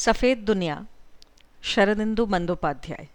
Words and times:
सफ़ेद 0.00 0.38
दुनिया, 0.38 0.86
शरदिंदु 1.62 2.26
बंदोपाध्याय। 2.26 3.08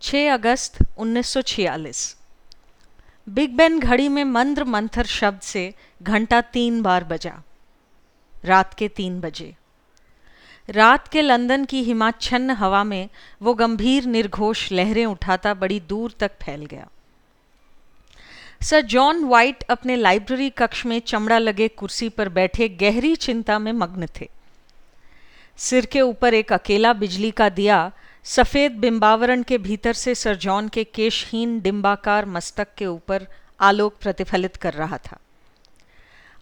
6 0.00 0.28
अगस्त 0.30 0.78
1946 0.98 2.16
बिग 3.28 3.56
बैन 3.56 3.80
घड़ी 3.80 4.08
में 4.08 4.24
मंद्र 4.24 4.64
मंथर 4.64 5.06
शब्द 5.06 5.40
से 5.40 5.74
घंटा 6.02 6.40
तीन 6.40 6.82
बार 6.82 7.04
बजा। 7.04 7.42
रात 8.44 8.74
के 8.74 8.88
तीन 8.88 9.20
बजे। 9.20 9.54
रात 10.70 11.08
के 11.08 11.22
लंदन 11.22 11.64
की 11.64 11.82
हिमाच्छन्न 11.82 12.50
हवा 12.50 12.84
में 12.84 13.08
वो 13.42 13.54
गंभीर 13.54 14.04
निर्घोष 14.04 14.72
लहरें 14.72 15.06
उठाता 15.06 15.54
बड़ी 15.54 15.80
दूर 15.80 16.14
तक 16.20 16.30
फैल 16.42 16.66
गया। 16.66 16.88
सर 18.62 18.80
जॉन 18.80 19.24
वाइट 19.24 19.62
अपने 19.62 19.96
लाइब्रेरी 19.96 20.50
कक्ष 20.50 20.86
में 20.86 21.00
चमड़ा 21.00 21.38
लगे 21.38 21.68
कुर्सी 21.68 22.08
पर 22.08 22.28
बैठे 22.28 22.68
गहरी 22.68 23.16
चिंता 23.16 23.58
में 23.58 23.72
मग्न 23.72 24.06
थे। 24.20 24.35
सिर 25.58 25.86
के 25.86 26.00
ऊपर 26.00 26.34
एक 26.34 26.52
अकेला 26.52 26.92
बिजली 26.92 27.30
का 27.30 27.48
दिया, 27.48 27.92
सफ़ेद 28.24 28.72
बिंबावरण 28.72 29.42
के 29.42 29.58
भीतर 29.58 29.92
से 29.92 30.14
सर 30.14 30.36
जॉन 30.36 30.68
के 30.68 30.84
केशहीन 30.84 31.60
डिम्बाकार 31.60 32.26
मस्तक 32.26 32.68
के 32.78 32.86
ऊपर 32.86 33.26
आलोक 33.60 33.94
प्रतिफलित 34.00 34.56
कर 34.56 34.72
रहा 34.72 34.98
था। 34.98 35.18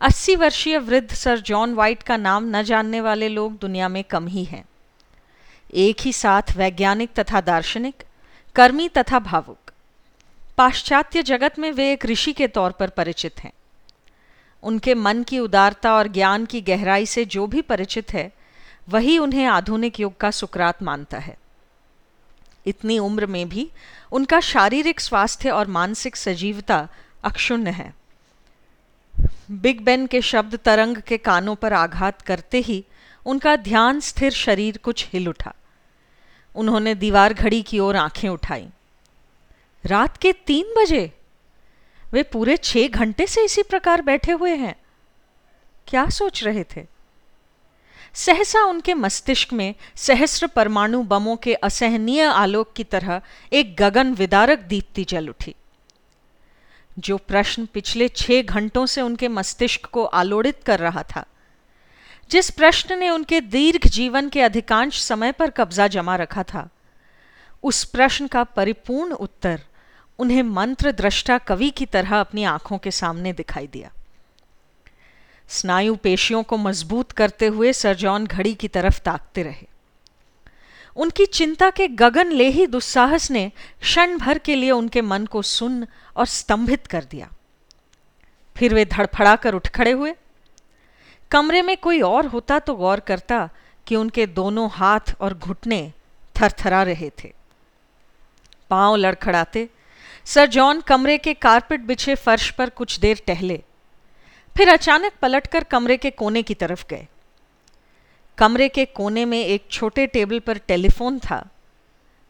अस्सी 0.01 0.37
वर्षीय 0.37 0.79
वृद्ध 0.79 1.15
सर 1.15 1.39
जॉन 1.39 1.75
वाइट 1.75 2.03
का 2.03 2.17
नाम 2.17 2.57
न 2.57 2.63
जानने 2.63 3.01
वाले 3.01 3.29
लोग 3.29 3.59
दुनिया 3.59 3.89
में 3.89 4.05
कम 4.05 4.27
ही 4.27 4.45
हैं। 4.45 4.65
एक 5.75 5.97
ही 6.01 6.13
साथ 6.13 6.43
वैज्ञानिक 6.57 7.11
तथा 7.15 7.41
दार्शनिक, 7.41 8.05
कर्मी 8.55 8.89
तथा 8.89 9.19
भावुक। 9.19 9.73
पाश्चात्य 10.59 11.23
जगत 11.23 11.59
में 11.59 11.73
वे 11.73 11.93
एक 11.93 12.07
ऋषि 12.07 12.33
के 12.33 12.49
तौर 12.49 12.71
पर 12.71 12.89
परिचित 12.89 13.41
हैं। 13.41 13.53
उनके 14.63 14.95
मन 14.95 15.23
की 15.23 15.39
उदारता 15.39 15.95
और 15.95 16.09
ज्ञान 16.09 16.47
की 16.47 16.61
गहराई 16.61 17.07
से 17.07 17.25
जो 17.25 17.47
भी 17.47 17.61
परिचित 17.61 18.13
है 18.13 18.33
वही 18.89 19.19
उन्हें 19.19 19.47
आधुनिक 19.47 20.01
युग 20.01 20.17
का 20.17 20.31
सुकरात 20.31 20.83
मानता 20.83 21.19
है। 21.19 21.39
इतनी 22.67 22.99
उम्र 22.99 23.27
में 23.27 23.49
भी 23.49 23.71
उनका 24.13 24.41
शारीरिक 24.41 25.01
स्वास्थ्य 25.01 25.51
और 25.51 25.67
मानसिक 25.67 26.17
सजीवता 26.17 26.89
अक्षुण्ण 27.25 27.67
है। 27.67 27.95
बिग 29.51 29.81
बेन 29.81 30.07
के 30.07 30.23
शब्द 30.23 30.57
तरंग 30.57 30.97
के 30.97 31.19
कानों 31.19 31.55
पर 31.55 31.73
आघात 31.73 32.23
करते 32.23 32.59
ही 32.59 32.85
उनका 33.27 33.57
ध्यान 33.57 34.01
स्थिर 34.01 34.33
शरीर 34.33 34.79
कुछ 34.79 35.09
हिल 35.13 35.29
उठा। 35.29 35.55
उन्होंने 36.57 36.95
दीवार 36.95 37.35
घड़ी 37.35 37.63
की 37.63 37.79
ओर 37.79 37.97
आँखें 37.97 38.29
उठाई। 38.29 38.69
रात 39.85 40.17
के 40.17 40.33
तीन 40.33 40.75
बजे? 40.79 41.13
वे 42.13 42.23
पूरे 42.23 42.57
छह 42.57 42.89
घंटे 42.89 43.27
से 43.27 43.45
इसी 43.45 43.63
प्रकार 43.63 44.03
बैठे 44.03 44.33
हुए 44.33 44.55
हैं। 44.55 44.75
क्या 45.87 46.09
सोच 46.09 46.45
रहे 46.45 46.65
थे? 46.65 46.94
सहसा 48.15 48.65
उनके 48.65 48.95
मस्तिष्क 48.95 49.53
में 49.53 49.75
सहस्र 49.97 50.47
परमाणु 50.47 51.03
बमों 51.03 51.37
के 51.37 51.55
असहनीय 51.55 52.23
आलोक 52.23 52.73
की 52.73 52.85
तरह 52.85 53.21
एक 53.53 53.77
गगन 53.77 54.15
विदारक 54.15 54.59
दीप्ति 54.59 55.05
जल 55.05 55.29
उठी। 55.29 55.55
जो 56.99 57.17
प्रश्न 57.19 57.67
पिछले 57.67 58.09
छह 58.09 58.43
घंटों 58.43 58.87
से 58.87 59.01
उनके 59.01 59.29
मस्तिष्क 59.29 59.87
को 59.87 60.05
आलोड़ित 60.05 60.63
कर 60.67 60.79
रहा 60.79 61.03
था। 61.03 61.25
जिस 62.31 62.51
प्रश्न 62.51 62.99
ने 62.99 63.11
उनके 63.11 63.41
दीर्घ 63.41 63.89
जीवन 63.89 64.29
के 64.29 64.43
अधिकांश 64.43 65.03
समय 65.03 65.33
पर 65.33 65.51
कब्जा 65.51 65.89
जमा 65.89 66.17
रखा 66.17 66.43
था, 66.43 66.69
उस 67.63 67.85
प्रश्न 67.85 68.27
का 68.27 68.45
परिपूर्ण 68.45 69.13
उत्तर 69.13 69.61
उन्हें 70.19 70.43
मंत्र 70.43 70.93
दृष्टा 70.93 71.39
कवि 71.39 71.71
की 71.71 71.87
तरह 71.87 72.21
अपनी 72.21 72.45
आँखों 72.45 72.79
के 72.79 72.91
सामने 72.91 73.33
दिखाई 73.33 73.67
दिया। 73.67 73.91
स्नायु 75.49 75.95
पेशियों 75.97 76.43
को 76.43 76.57
मज़बूत 76.57 77.13
करते 77.13 77.47
हुए 77.47 77.73
सर 77.73 77.95
जॉन 77.95 78.27
घड़ी 78.27 78.55
की 78.55 78.69
तरफ़ 78.69 79.01
ताकते 79.01 79.43
रहे। 79.43 79.67
उनकी 80.97 81.27
चिंता 81.27 81.71
के 81.71 81.89
गगन 81.89 82.33
ले 82.33 82.49
ही 82.49 82.67
दुस्साहस 82.67 83.31
ने 83.31 83.51
क्षण 83.81 84.17
भर 84.19 84.39
के 84.39 84.55
लिए 84.55 84.71
उनके 84.71 85.03
मन 85.03 85.27
को 85.27 85.43
सुन 85.43 85.87
और 86.17 86.27
स्तंभित 86.27 86.87
कर 86.87 87.05
दिया। 87.05 87.29
फिर 88.57 88.75
वे 88.75 88.85
धड़फड़ा 88.85 89.35
कर 89.37 89.55
उठ 89.55 89.69
खड़े 89.69 89.91
हुए। 89.91 90.15
कमरे 91.31 91.63
में 91.63 91.77
कोई 91.77 92.01
और 92.01 92.27
होता 92.27 92.59
तो 92.59 92.75
गौर 92.75 93.01
करता 93.01 93.49
कि 93.87 93.97
उनके 93.97 94.27
दोनों 94.27 94.69
हाथ 94.71 95.15
और 95.21 95.35
घुटने 95.35 95.93
थरथरा 96.37 96.83
रहे 96.83 97.11
थे। 97.25 97.33
पाँव 98.71 98.97
लड़खड़ाते, 98.97 99.69
सर 100.25 100.47
जॉन 100.47 100.81
कमरे 100.81 101.19
के 101.19 101.35
कारपेट 101.35 101.81
बिछे 101.81 102.15
फर्श 102.15 102.51
पर 102.51 102.71
कुछ 102.71 102.99
देर 102.99 103.23
टहले। 103.27 103.63
फिर 104.57 104.69
अचानक 104.69 105.13
पलटकर 105.23 105.65
कमरे 105.65 105.97
के 105.97 106.11
कोने 106.11 106.43
की 106.43 106.55
तरफ़ 106.55 106.85
गए। 106.91 107.07
कमरे 108.39 108.69
के 108.69 108.85
कोने 108.85 109.25
में 109.25 109.45
एक 109.45 109.67
छोटे 109.71 110.07
टेबल 110.07 110.39
पर 110.39 110.59
टेलीफोन 110.59 111.19
था। 111.19 111.45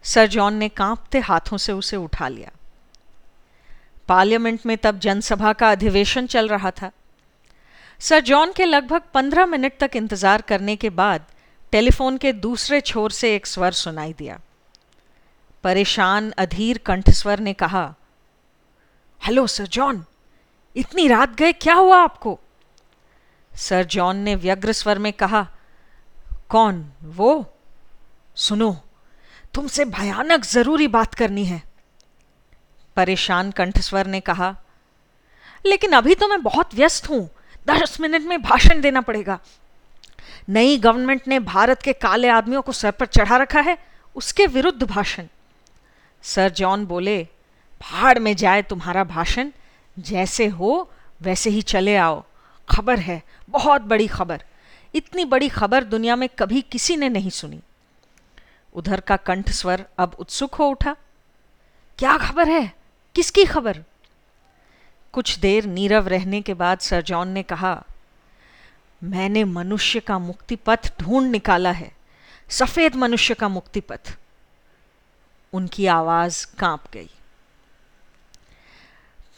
सर 0.05 0.27
जॉन 0.27 0.55
ने 0.55 0.69
कांपते 0.69 1.19
हाथों 1.19 1.57
से 1.57 1.73
उसे 1.73 1.97
उठा 1.97 2.29
लिया। 2.29 2.51
पार्लियामेंट 4.09 4.67
में 4.67 4.77
तब 4.77 4.99
जनसभा 4.99 5.53
का 5.53 5.71
अधिवेशन 5.71 6.27
चल 6.27 6.49
रहा 6.49 6.71
था। 6.71 6.91
सर 8.01 8.21
जॉन 8.21 8.53
के 8.53 8.65
लगभग 8.65 9.03
पंद्रह 9.15 9.47
मिनट 9.47 9.79
तक 9.81 9.97
इंतज़ार 9.97 10.43
करने 10.43 10.77
के 10.77 10.91
बाद 10.93 11.25
टेलीफोन 11.73 12.17
के 12.19 12.33
दूसरे 12.33 12.81
छोर 12.81 13.11
से 13.11 13.35
एक 13.35 13.47
स्वर 13.47 13.73
सुनाई 13.73 14.13
दिया। 14.13 14.39
परेशान, 15.65 16.31
अधीर 16.31 16.79
कंठस्वर 16.79 17.41
ने 17.41 17.53
कहा, 17.53 17.95
हेलो, 19.21 19.47
सर 19.47 19.67
जॉन 19.67 20.05
इतनी 20.77 21.07
रात 21.09 21.35
गए, 21.35 21.53
क्या 21.53 21.75
हुआ 21.75 21.99
आपको? 21.99 22.39
सर 23.53 23.85
जॉन 23.85 24.17
ने 24.17 24.35
व्यग्र 24.35 24.73
स्वर 24.73 24.99
में 24.99 25.13
कहा, 25.13 25.47
कौन, 26.49 26.85
वो? 27.05 27.55
सुनो, 28.37 28.77
तुमसे 29.55 29.85
भयानक 29.85 30.45
ज़रूरी 30.45 30.89
बात 30.89 31.15
करनी 31.15 31.45
है। 31.45 31.63
परेशान 32.97 33.51
कंठस्वर 33.51 34.07
ने 34.07 34.21
कहा, 34.21 34.55
लेकिन 35.67 35.93
अभी 35.93 36.15
तो 36.15 36.29
मैं 36.29 36.43
बहुत 36.43 36.75
व्यस्त 36.75 37.09
हूँ, 37.11 37.29
दस 37.69 38.01
मिनट 38.01 38.23
में 38.23 38.43
भाषण 38.43 38.81
देना 38.81 39.01
पड़ेगा। 39.01 39.39
नई 40.49 40.79
गवर्नमेंट 40.79 41.29
ने 41.29 41.39
भारत 41.39 41.83
के 41.83 41.93
काले 41.93 42.29
आदमियों 42.29 42.63
को 42.63 42.73
सर 42.73 42.91
पर 42.91 43.07
चढ़ा 43.07 43.37
रखा 43.37 43.61
है, 43.61 43.77
उसके 44.17 44.47
विरुद्ध 44.47 44.83
भाषण। 44.83 45.27
सर 46.23 46.51
जॉन 46.51 46.87
बोले, 46.87 47.23
भाड़ 47.83 48.19
में 48.19 48.35
जाए 48.37 48.63
तुम्हारा 48.63 49.05
भाषण 49.05 49.51
जैसे 49.99 50.47
हो, 50.47 50.91
वैसे 51.23 51.51
ही 51.51 51.63
चले 51.63 51.97
आओ। 51.97 52.25
खबर 52.71 52.99
है, 52.99 53.23
बहुत 53.49 53.81
बड़ी 53.81 54.07
खबर। 54.07 54.45
इतनी 54.95 55.25
बड़ी 55.25 55.49
खबर 55.49 55.85
दुनिया 55.85 56.17
में 56.17 56.29
कभी 56.29 56.63
किसी 56.63 56.97
ने 56.97 57.09
नहीं 57.09 57.31
सुनी। 57.31 57.61
उधर 58.75 59.01
का 59.01 59.17
कंठ 59.17 59.51
स्वर 59.51 59.85
अब 59.99 60.17
उत्सुक 60.19 60.55
हो 60.55 60.67
उठा। 60.67 60.97
क्या 61.99 62.19
खबर 62.19 62.49
है? 62.49 62.75
किसकी 63.15 63.45
खबर? 63.45 63.85
कुछ 65.13 65.39
देर 65.39 65.65
नीरव 65.65 66.09
रहने 66.09 66.43
के 66.43 66.55
बाद 66.55 66.79
सर 66.79 67.03
जॉन 67.03 67.29
ने 67.29 67.43
कहा, 67.43 67.85
मैंने 69.03 69.45
मनुष्य 69.45 70.01
का 70.01 70.19
मुक्ति 70.19 70.57
पथ 70.57 70.93
ढूंढ 71.01 71.31
निकाला 71.31 71.71
है। 71.71 71.93
सफ़ेद 72.49 72.95
मनुष्य 72.95 73.35
का 73.35 73.49
मुक्ति 73.49 73.81
पथ 73.81 74.17
उनकी 75.53 75.87
आवाज़ 75.87 76.47
काँप 76.59 76.85
गई। 76.93 77.11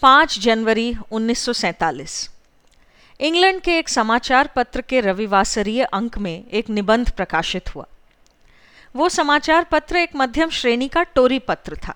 पाँच 0.02 0.38
जनवरी 0.38 0.96
1947 1.10 2.30
इंग्लैंड 3.20 3.60
के 3.60 3.78
एक 3.78 3.88
समाचार 3.88 4.50
पत्र 4.56 4.80
के 4.80 5.00
रविवासरीय 5.00 5.84
अंक 5.84 6.18
में 6.18 6.44
एक 6.50 6.70
निबंध 6.70 7.10
प्रकाशित 7.10 7.74
हुआ। 7.74 7.86
वो 8.96 9.08
समाचार 9.08 9.64
पत्र 9.64 9.96
एक 9.96 10.10
मध्यम 10.16 10.50
श्रेणी 10.50 10.88
का 10.88 11.02
टोरी 11.02 11.38
पत्र 11.38 11.76
था। 11.76 11.94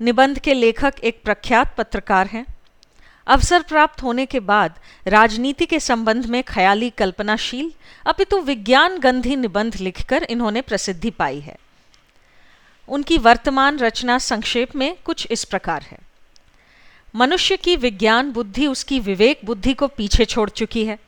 निबंध 0.00 0.38
के 0.38 0.54
लेखक 0.54 0.94
एक 1.04 1.22
प्रख्यात 1.22 1.76
पत्रकार 1.76 2.26
हैं। 2.26 2.46
अवसर 3.26 3.62
प्राप्त 3.62 4.02
होने 4.02 4.26
के 4.26 4.40
बाद 4.40 4.74
राजनीति 5.06 5.66
के 5.66 5.80
संबंध 5.80 6.26
में 6.26 6.42
ख्याली 6.44 6.90
कल्पनाशील, 6.90 7.72
अपितु 8.06 8.40
विज्ञान 8.40 8.98
गंधी 8.98 9.36
निबंध 9.36 9.76
लिखकर 9.76 10.22
इन्होंने 10.22 10.60
प्रसिद्धि 10.60 11.10
पाई 11.10 11.40
है। 11.40 11.56
उनकी 12.88 13.18
वर्तमान 13.18 13.78
रचना 13.78 14.18
संक्षेप 14.18 14.76
में 14.76 14.96
कुछ 15.04 15.26
इस 15.30 15.44
प्रकार 15.44 15.82
है। 15.82 16.07
मनुष्य 17.18 17.56
की 17.56 17.76
विज्ञान 17.76 18.32
बुद्धि, 18.32 18.66
उसकी 18.66 19.00
विवेक 19.00 19.40
बुद्धि 19.44 19.74
को 19.74 19.86
पीछे 19.86 20.24
छोड़ 20.24 20.50
चुकी 20.50 20.84
है। 20.84 20.98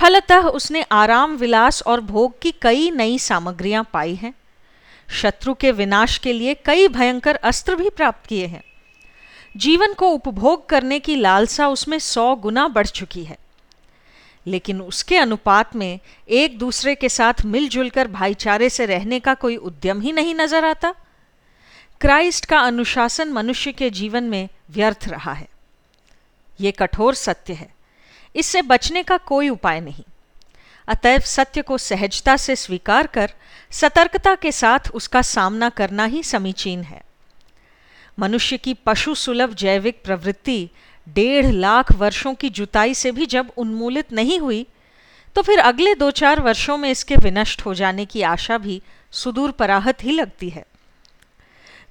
फलतः 0.00 0.40
उसने 0.40 0.82
आराम, 0.82 1.36
विलास 1.36 1.82
और 1.82 2.00
भोग 2.00 2.40
की 2.40 2.54
कई 2.62 2.90
नई 2.90 3.18
सामग्रियाँ 3.18 3.88
पाई 3.92 4.14
हैं। 4.14 4.34
शत्रु 5.10 5.54
के 5.54 5.72
विनाश 5.72 6.18
के 6.18 6.32
लिए 6.32 6.54
कई 6.54 6.88
भयंकर 6.88 7.34
अस्त्र 7.34 7.74
भी 7.74 7.90
प्राप्त 7.90 8.26
किए 8.26 8.46
हैं। 8.46 8.62
जीवन 9.56 9.92
को 9.92 10.08
उपभोग 10.08 10.68
करने 10.68 10.98
की 10.98 11.16
लालसा 11.16 11.68
उसमें 11.68 11.98
सौ 11.98 12.34
गुना 12.34 12.68
बढ़ 12.68 12.86
चुकी 12.86 13.24
है। 13.24 13.38
लेकिन 14.46 14.80
उसके 14.80 15.16
अनुपात 15.16 15.76
में 15.76 16.00
एक 16.28 16.58
दूसरे 16.58 16.94
के 16.94 17.08
साथ 17.08 17.34
मिलजुल 17.44 17.90
कर 17.90 18.08
भाईचारे 18.08 18.70
से 18.70 18.86
रहने 18.86 19.20
का 19.20 19.34
कोई 19.34 19.56
उद्यम 19.56 20.00
ही 20.00 20.12
नहीं 20.12 20.34
नज़र 20.34 20.64
आता। 20.64 20.94
क्राइस्ट 22.00 22.46
का 22.46 22.58
अनुशासन 22.58 23.28
मनुष्य 23.28 23.72
के 23.72 23.88
जीवन 23.90 24.24
में 24.24 24.48
व्यर्थ 24.70 25.08
रहा 25.08 25.32
है। 25.32 25.48
ये 26.60 26.70
कठोर 26.70 27.14
सत्य 27.14 27.52
है। 27.52 27.68
इससे 28.34 28.62
बचने 28.62 29.02
का 29.02 29.16
कोई 29.16 29.48
उपाय 29.48 29.80
नहीं। 29.80 30.04
अतएव 30.88 31.20
सत्य 31.20 31.62
को 31.62 31.78
सहजता 31.78 32.36
से 32.36 32.56
स्वीकार 32.56 33.06
कर, 33.06 33.30
सतर्कता 33.70 34.34
के 34.34 34.52
साथ 34.52 34.90
उसका 34.94 35.22
सामना 35.22 35.68
करना 35.68 36.04
ही 36.04 36.22
समीचीन 36.22 36.82
है। 36.82 37.00
मनुष्य 38.18 38.56
की 38.56 38.74
पशु 38.86 39.14
सुलभ 39.14 39.54
जैविक 39.54 40.02
प्रवृत्ति 40.04 40.68
डेढ़ 41.06 41.46
लाख 41.46 41.92
वर्षों 41.92 42.34
की 42.34 42.50
जुताई 42.50 42.94
से 42.94 43.12
भी 43.12 43.26
जब 43.26 43.52
उन्मूलित 43.56 44.12
नहीं 44.12 44.38
हुई 44.40 44.66
तो 45.36 45.42
फिर 45.42 45.58
अगले 45.58 45.94
दो 45.94 46.10
चार 46.10 46.40
वर्षों 46.40 46.76
में 46.76 46.90
इसके 46.90 47.16
विनष्ट 47.16 47.64
हो 47.66 47.74
जाने 47.74 48.04
की 48.06 48.22
आशा 48.22 48.58
भी 48.58 48.82
सुदूर 49.12 49.50
पराहत 49.50 50.04
ही 50.04 50.12
लगती 50.12 50.50
है। 50.50 50.64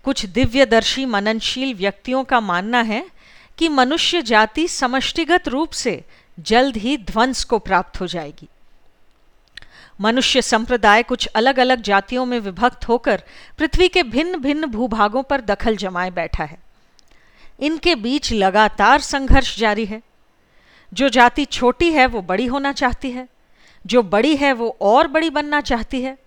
कुछ 0.04 0.26
दिव्यदर्शी 0.26 1.06
मननशील 1.06 1.74
व्यक्तियों 1.74 2.24
का 2.24 2.40
मानना 2.40 2.82
है 2.82 3.10
कि 3.58 3.70
मनुष्य 3.70 4.22
जाति 4.22 4.68
समष्टिगत 4.68 5.48
रूप 5.48 5.72
से 5.72 6.04
जल्द 6.40 6.78
ही 6.78 6.98
ध्वंस 6.98 7.44
को 7.44 7.60
प्राप्त 7.60 8.02
हो 8.02 8.08
जाएगी। 8.08 8.48
मनुष्य 10.02 10.42
संप्रदाय 10.42 11.04
कुछ 11.04 11.26
अलग 11.26 11.60
अलग 11.60 11.82
जातियों 11.82 12.26
में 12.26 12.40
विभक्त 12.40 12.88
होकर 12.88 13.24
पृथ्वी 13.58 13.88
के 13.88 14.04
भिन्न 14.04 14.38
भिन्न 14.38 14.66
भूभागों 14.66 15.24
पर 15.24 15.42
दखल 15.42 15.76
जमाए 15.76 16.12
बैठा 16.12 16.44
है। 16.44 16.58
इनके 17.60 17.96
बीच 17.96 18.34
लगातार 18.34 19.02
संघर्ष 19.02 19.60
जारी 19.60 19.86
है। 19.86 20.02
जो 20.94 21.10
जाति 21.10 21.46
छोटी 21.46 21.92
है, 21.92 22.06
वो 22.06 22.22
बड़ी 22.22 22.46
होना 22.46 22.74
चाहती 22.74 23.12
है। 23.12 23.28
जो 23.86 24.04
बड़ी 24.04 24.36
है, 24.36 24.54
वो 24.54 24.78
और 24.82 25.08
बड़ी 25.08 25.30
बनना 25.30 25.62
चाहती 25.62 26.02
है। 26.02 26.18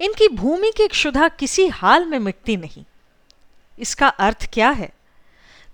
इनकी 0.00 0.28
भूमि 0.28 0.72
की 0.76 0.88
क्षुधा 0.88 1.28
किसी 1.28 1.68
हाल 1.68 2.04
में 2.04 2.18
मिटती 2.18 2.56
नहीं। 2.56 2.84
इसका 3.78 4.08
अर्थ 4.08 4.48
क्या 4.52 4.70
है? 4.70 4.90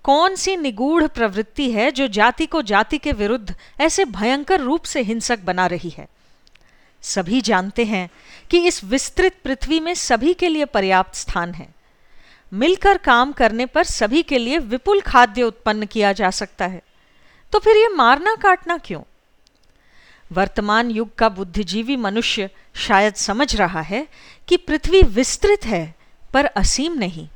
कौन 0.02 0.34
सी 0.34 0.56
निगूढ़ 0.56 1.06
प्रवृत्ति 1.06 1.70
है 1.70 1.90
जो 1.90 2.08
जाति 2.08 2.46
को 2.46 2.62
जाति 2.62 2.98
के 2.98 3.12
विरुद्ध 3.12 3.54
ऐसे 3.80 4.04
भयंकर 4.04 4.60
रूप 4.60 4.84
से 4.84 5.00
हिंसक 5.00 5.38
बना 5.38 5.66
रही 5.66 5.90
है? 5.90 6.08
सभी 7.02 7.40
जानते 7.40 7.84
हैं 7.84 8.10
कि 8.50 8.66
इस 8.66 8.84
विस्तृत 8.84 9.36
पृथ्वी 9.44 9.80
में 9.80 9.94
सभी 9.94 10.34
के 10.34 10.48
लिए 10.48 10.64
पर्याप्त 10.64 11.14
स्थान 11.14 11.54
है। 11.54 11.68
मिलकर 12.52 12.98
काम 12.98 13.32
करने 13.32 13.66
पर 13.66 13.84
सभी 13.84 14.22
के 14.22 14.38
लिए 14.38 14.58
विपुल 14.58 15.00
खाद्य 15.00 15.42
उत्पन्न 15.42 15.86
किया 15.86 16.12
जा 16.12 16.30
सकता 16.30 16.66
है। 16.66 16.82
तो 17.52 17.58
फिर 17.58 17.76
यह 17.76 17.88
मारना 17.88 18.34
काटना 18.34 18.78
क्यों? 18.78 19.02
वर्तमान 20.32 20.90
युग 20.90 21.14
का 21.14 21.28
बुद्धिजीवी 21.28 21.96
मनुष्य 21.96 22.50
शायद 22.74 23.14
समझ 23.14 23.56
रहा 23.56 23.80
है 23.80 24.08
कि 24.48 24.56
पृथ्वी 24.56 25.02
विस्तृत 25.02 25.64
है 25.64 25.94
पर 26.32 26.44
असीम 26.44 26.92
नहीं। 26.92 27.28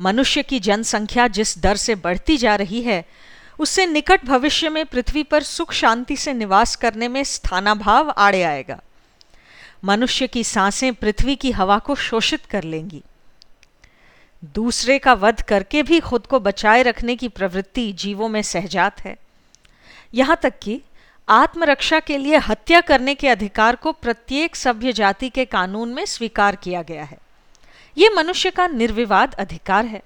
मनुष्य 0.00 0.42
की 0.42 0.60
जनसंख्या 0.60 1.28
जिस 1.28 1.58
दर 1.58 1.76
से 1.76 1.94
बढ़ती 1.94 2.36
जा 2.36 2.56
रही 2.56 2.82
है, 2.82 3.04
उससे 3.58 3.86
निकट 3.86 4.24
भविष्य 4.24 4.68
में 4.68 4.86
पृथ्वी 4.86 5.22
पर 5.22 5.42
सुख 5.42 5.72
शांति 5.72 6.16
से 6.16 6.32
निवास 6.32 6.76
करने 6.76 7.08
में 7.08 7.24
स्थानाभाव 7.24 8.10
आड़े 8.10 8.42
आएगा। 8.42 8.80
मनुष्य 9.84 10.26
की 10.26 10.44
साँसें 10.44 10.94
पृथ्वी 10.94 11.36
की 11.36 11.50
हवा 11.50 11.78
को 11.78 11.94
शोषित 11.94 12.46
कर 12.46 12.62
लेंगी। 12.62 13.02
दूसरे 14.44 14.98
का 14.98 15.14
वध 15.14 15.42
करके 15.42 15.82
भी 15.82 16.00
खुद 16.00 16.26
को 16.26 16.40
बचाए 16.40 16.82
रखने 16.82 17.16
की 17.16 17.28
प्रवृत्ति 17.28 17.92
जीवों 17.92 18.28
में 18.28 18.42
सहजात 18.42 19.00
है। 19.00 19.16
यहाँ 20.14 20.38
तक 20.42 20.54
कि 20.62 20.82
आत्मरक्षा 21.28 22.00
के 22.00 22.18
लिए 22.18 22.36
हत्या 22.36 22.80
करने 22.80 23.14
के 23.14 23.28
अधिकार 23.28 23.76
को 23.76 23.92
प्रत्येक 23.92 24.56
सभ्य 24.56 24.92
जाति 24.92 25.28
के 25.28 25.44
कानून 25.44 25.88
में 25.88 26.06
स्वीकार 26.06 26.56
किया 26.56 26.82
गया 26.82 27.04
है। 27.04 27.18
ये 27.98 28.10
मनुष्य 28.16 28.50
का 28.50 28.66
निर्विवाद 28.66 29.34
अधिकार 29.34 29.84
है। 29.84 30.02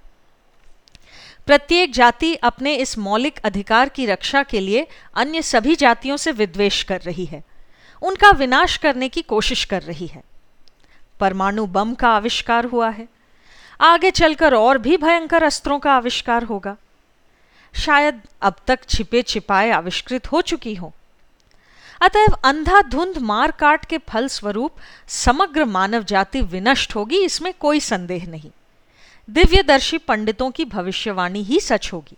प्रत्येक 1.46 1.92
जाति 1.92 2.34
अपने 2.34 2.74
इस 2.74 2.98
मौलिक 2.98 3.40
अधिकार 3.44 3.88
की 3.88 4.06
रक्षा 4.06 4.42
के 4.42 4.60
लिए 4.60 4.86
अन्य 5.14 5.42
सभी 5.42 5.76
जातियों 5.76 6.16
से 6.16 6.32
विद्वेश 6.32 6.82
कर 6.82 7.00
रही 7.00 7.24
है। 7.24 7.44
उनका 8.02 8.30
विनाश 8.30 8.76
करने 8.76 9.08
की 9.08 9.22
कोशिश 9.22 9.64
कर 9.64 9.82
रही 9.82 10.06
है। 10.06 10.22
परमाणु 11.20 11.66
बम 11.66 11.94
का 11.94 12.08
आविष्कार 12.08 12.64
हुआ 12.64 12.90
है। 12.90 13.08
आगे 13.80 14.10
चलकर 14.10 14.54
और 14.54 14.78
भी 14.78 14.96
भयंकर 14.96 15.42
अस्त्रों 15.42 15.78
का 15.78 15.92
आविष्कार 15.92 16.44
होगा। 16.44 16.76
शायद 17.74 18.22
अब 18.42 18.54
तक 18.66 18.78
छिपे 18.88 19.22
छिपाए 19.22 19.70
आविष्कृत 19.70 20.32
हो 20.32 20.40
चुकी 20.40 20.74
हो। 20.74 20.92
अतएव 22.00 22.36
अंधाधुंध 22.44 23.18
मार 23.18 23.50
काट 23.50 23.84
के 23.84 23.98
फल 23.98 24.28
स्वरूप 24.28 24.72
समग्र 25.08 25.64
मानव 25.64 26.02
जाति 26.02 26.40
विनष्ट 26.40 26.94
होगी, 26.94 27.24
इसमें 27.24 27.54
कोई 27.60 27.80
संदेह 27.80 28.26
नहीं। 28.26 28.50
दिव्यदर्शी 29.30 29.98
पंडितों 29.98 30.50
की 30.50 30.64
भविष्यवाणी 30.64 31.42
ही 31.42 31.60
सच 31.60 31.92
होगी। 31.92 32.16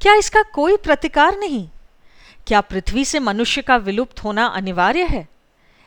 क्या 0.00 0.14
इसका 0.14 0.42
कोई 0.42 0.76
प्रतिकार 0.76 1.38
नहीं? 1.38 1.68
क्या 2.46 2.60
पृथ्वी 2.60 3.04
से 3.04 3.18
मनुष्य 3.18 3.62
का 3.62 3.76
विलुप्त 3.76 4.24
होना 4.24 4.46
अनिवार्य 4.46 5.02
है? 5.02 5.28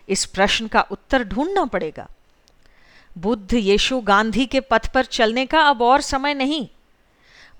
इस 0.09 0.25
प्रश्न 0.25 0.67
का 0.67 0.81
उत्तर 0.81 1.23
ढूंढना 1.23 1.65
पड़ेगा। 1.65 2.07
बुद्ध 3.17 3.53
यीशु 3.53 3.99
गांधी 3.99 4.45
के 4.45 4.59
पथ 4.59 4.93
पर 4.93 5.05
चलने 5.05 5.45
का 5.45 5.61
अब 5.61 5.81
और 5.81 6.01
समय 6.01 6.33
नहीं। 6.33 6.67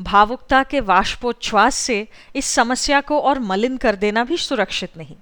भावुकता 0.02 0.64
के 0.64 0.80
वाष्पोच्छ्वास 0.80 1.76
से 1.76 2.08
इस 2.36 2.46
समस्या 2.46 3.02
को 3.02 3.20
और 3.20 3.40
मलिन 3.40 3.78
कर 3.78 3.96
देना 3.96 4.24
भी 4.24 4.38
सुरक्षित 4.38 4.98
नहीं। 4.98 5.16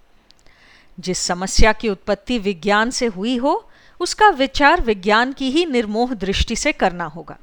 जिस 0.99 1.19
समस्या 1.19 1.73
की 1.73 1.89
उत्पत्ति 1.89 2.39
विज्ञान 2.39 2.89
से 2.89 3.05
हुई 3.05 3.37
हो, 3.37 3.69
उसका 3.99 4.29
विचार 4.29 4.81
विज्ञान 4.81 5.33
की 5.33 5.51
ही 5.51 5.65
निर्मोह 5.65 6.13
दृष्टि 6.13 6.55
से 6.55 6.71
करना 6.71 7.05
होगा। 7.05 7.37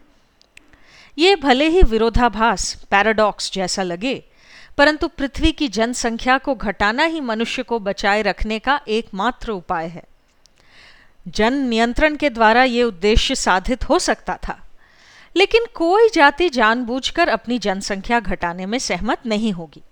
ये 1.19 1.37
भले 1.37 1.69
ही 1.69 1.83
विरोधाभास 1.83 2.85
पैराडॉक्स 2.91 3.53
जैसा 3.53 3.83
लगे, 3.83 4.25
परंतु 4.79 5.09
पृथ्वी 5.09 5.53
की 5.53 5.69
जनसंख्या 5.69 6.39
को 6.39 6.55
घटाना 6.55 7.05
ही 7.05 7.21
मनुष्य 7.21 7.63
को 7.63 7.79
बचाए 7.79 8.23
रखने 8.23 8.59
का 8.59 8.81
एकमात्र 8.89 9.53
उपाय 9.53 9.87
है। 9.87 10.05
जन 11.29 11.53
नियंत्रण 11.53 12.17
के 12.17 12.31
द्वारा 12.31 12.65
ये 12.65 12.83
उद्देश्य 12.83 13.35
साधित 13.35 13.89
हो 13.89 13.99
सकता 13.99 14.39
था। 14.49 14.62
लेकिन 15.37 15.67
कोई 15.75 16.09
जाति 16.09 16.49
जानबूझकर 16.49 17.29
अपनी 17.29 17.59
जनसंख्या 17.59 18.21
घटाने 18.21 18.67
में 18.67 18.79
सहमत 18.79 19.27
नहीं 19.27 19.53
होगी। 19.53 19.83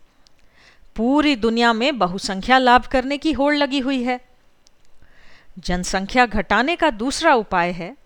पूरी 0.97 1.37
दुनिया 1.37 1.73
में 1.73 1.99
बहुसंख्या 1.99 2.59
लाभ 2.59 2.87
करने 2.87 3.19
की 3.19 3.33
होड़ 3.33 3.55
लगी 3.55 3.79
हुई 3.79 4.03
है। 4.03 4.21
जनसंख्या 5.59 6.27
घटाने 6.27 6.77
का 6.77 6.91
दूसरा 6.91 7.35
उपाय 7.35 7.71
है, 7.71 7.97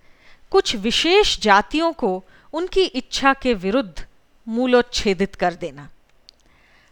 कुछ 0.50 0.76
विशेष 0.76 1.40
जातियों 1.40 1.92
को 1.92 2.24
उनकी 2.52 2.82
इच्छा 2.82 3.34
के 3.34 3.54
विरुद्ध 3.54 4.06
मूलोच्छेदित 4.48 5.34
कर 5.34 5.54
देना। 5.54 5.88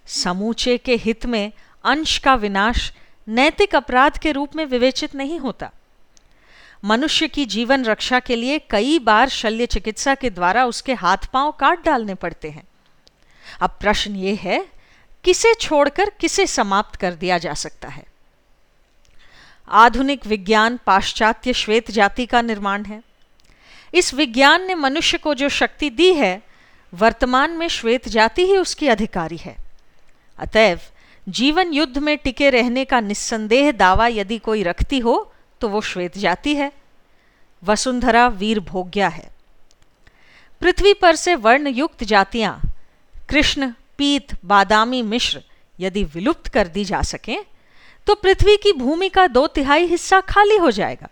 समूचे 0.07 0.79
के 0.79 0.97
हित 0.97 1.27
में 1.27 1.53
अंश 1.85 2.19
का 2.19 2.35
विनाश 2.35 2.93
नैतिक 3.29 3.75
अपराध 3.77 4.19
के 4.19 4.33
रूप 4.33 4.57
में 4.57 4.67
विवेचित 4.67 5.15
नहीं 5.15 5.39
होता। 5.39 5.71
मनुष्य 6.85 7.29
की 7.29 7.47
जीवन 7.47 7.85
रक्षा 7.85 8.21
के 8.21 8.37
लिए 8.37 8.59
कई 8.71 8.99
बार 8.99 9.29
शल्य 9.29 9.67
चिकित्सा 9.67 10.15
के 10.15 10.31
द्वारा 10.31 10.67
उसके 10.67 10.95
हाथ 10.95 11.17
पाँव 11.33 11.53
काट 11.53 11.85
डालने 11.85 12.15
पड़ते 12.15 12.51
हैं। 12.51 12.63
अब 13.61 13.71
प्रश्न 13.81 14.17
ये 14.17 14.35
है, 14.35 14.69
किसे 15.25 15.55
छोड़कर 15.55 16.11
किसे 16.11 16.47
समाप्त 16.47 16.97
कर 16.97 17.13
दिया 17.15 17.39
जा 17.39 17.55
सकता 17.55 17.89
है? 17.89 18.05
आधुनिक 19.69 20.27
विज्ञान 20.27 20.79
पाश्चात्य 20.87 21.53
श्वेत 21.53 21.91
जाति 21.91 22.27
का 22.27 22.43
निर्माण 22.43 22.85
है। 22.85 23.03
इस 23.95 24.15
विज्ञान 24.15 24.67
ने 24.67 24.75
मनुष्य 24.75 25.19
को 25.19 25.35
जो 25.35 25.49
शक्ति 25.49 25.91
दी 25.91 26.15
है, 26.15 26.43
वर्तमान 26.95 27.51
में 27.51 27.69
श्वेत 27.69 28.09
जाति 28.09 28.47
ही 28.47 28.57
उसकी 28.57 28.89
अधिकारी 28.89 29.37
है। 29.37 29.57
अतएव, 30.39 30.81
जीवन 31.29 31.73
युद्ध 31.73 31.99
में 31.99 32.19
टिके 32.19 32.51
रहने 32.51 32.85
का 32.85 33.01
निस्संदेह 33.01 33.73
दावा 33.73 34.07
यदि 34.07 34.39
कोई 34.39 34.63
रखती 34.63 34.99
हो 34.99 35.32
तो 35.63 35.69
वो 35.69 35.81
श्वेत 35.81 36.19
जाति 36.19 36.55
है। 36.57 36.71
वसुंधरा 37.63 38.27
वीर 38.29 38.61
भोग्या 38.61 39.09
है। 39.09 39.31
पृथ्वी 40.61 40.93
पर 40.95 41.17
से 41.17 41.35
वर्ण 41.35 41.69
युक्त 41.69 42.05
जातियाँ, 42.05 42.61
कृष्ण, 43.29 43.73
पीत, 43.99 44.35
बादामी 44.45 45.03
मिश्र 45.03 45.43
यदि 45.79 46.05
विलुप्त 46.05 46.49
कर 46.49 46.69
दी 46.69 46.85
जा 46.85 47.03
सके 47.03 47.37
तो 48.07 48.15
पृथ्वी 48.15 48.57
की 48.57 48.73
भूमि 48.73 49.09
का 49.09 49.27
दो 49.27 49.47
तिहाई 49.47 49.85
हिस्सा 49.87 50.21
खाली 50.21 50.57
हो 50.57 50.71
जाएगा। 50.71 51.09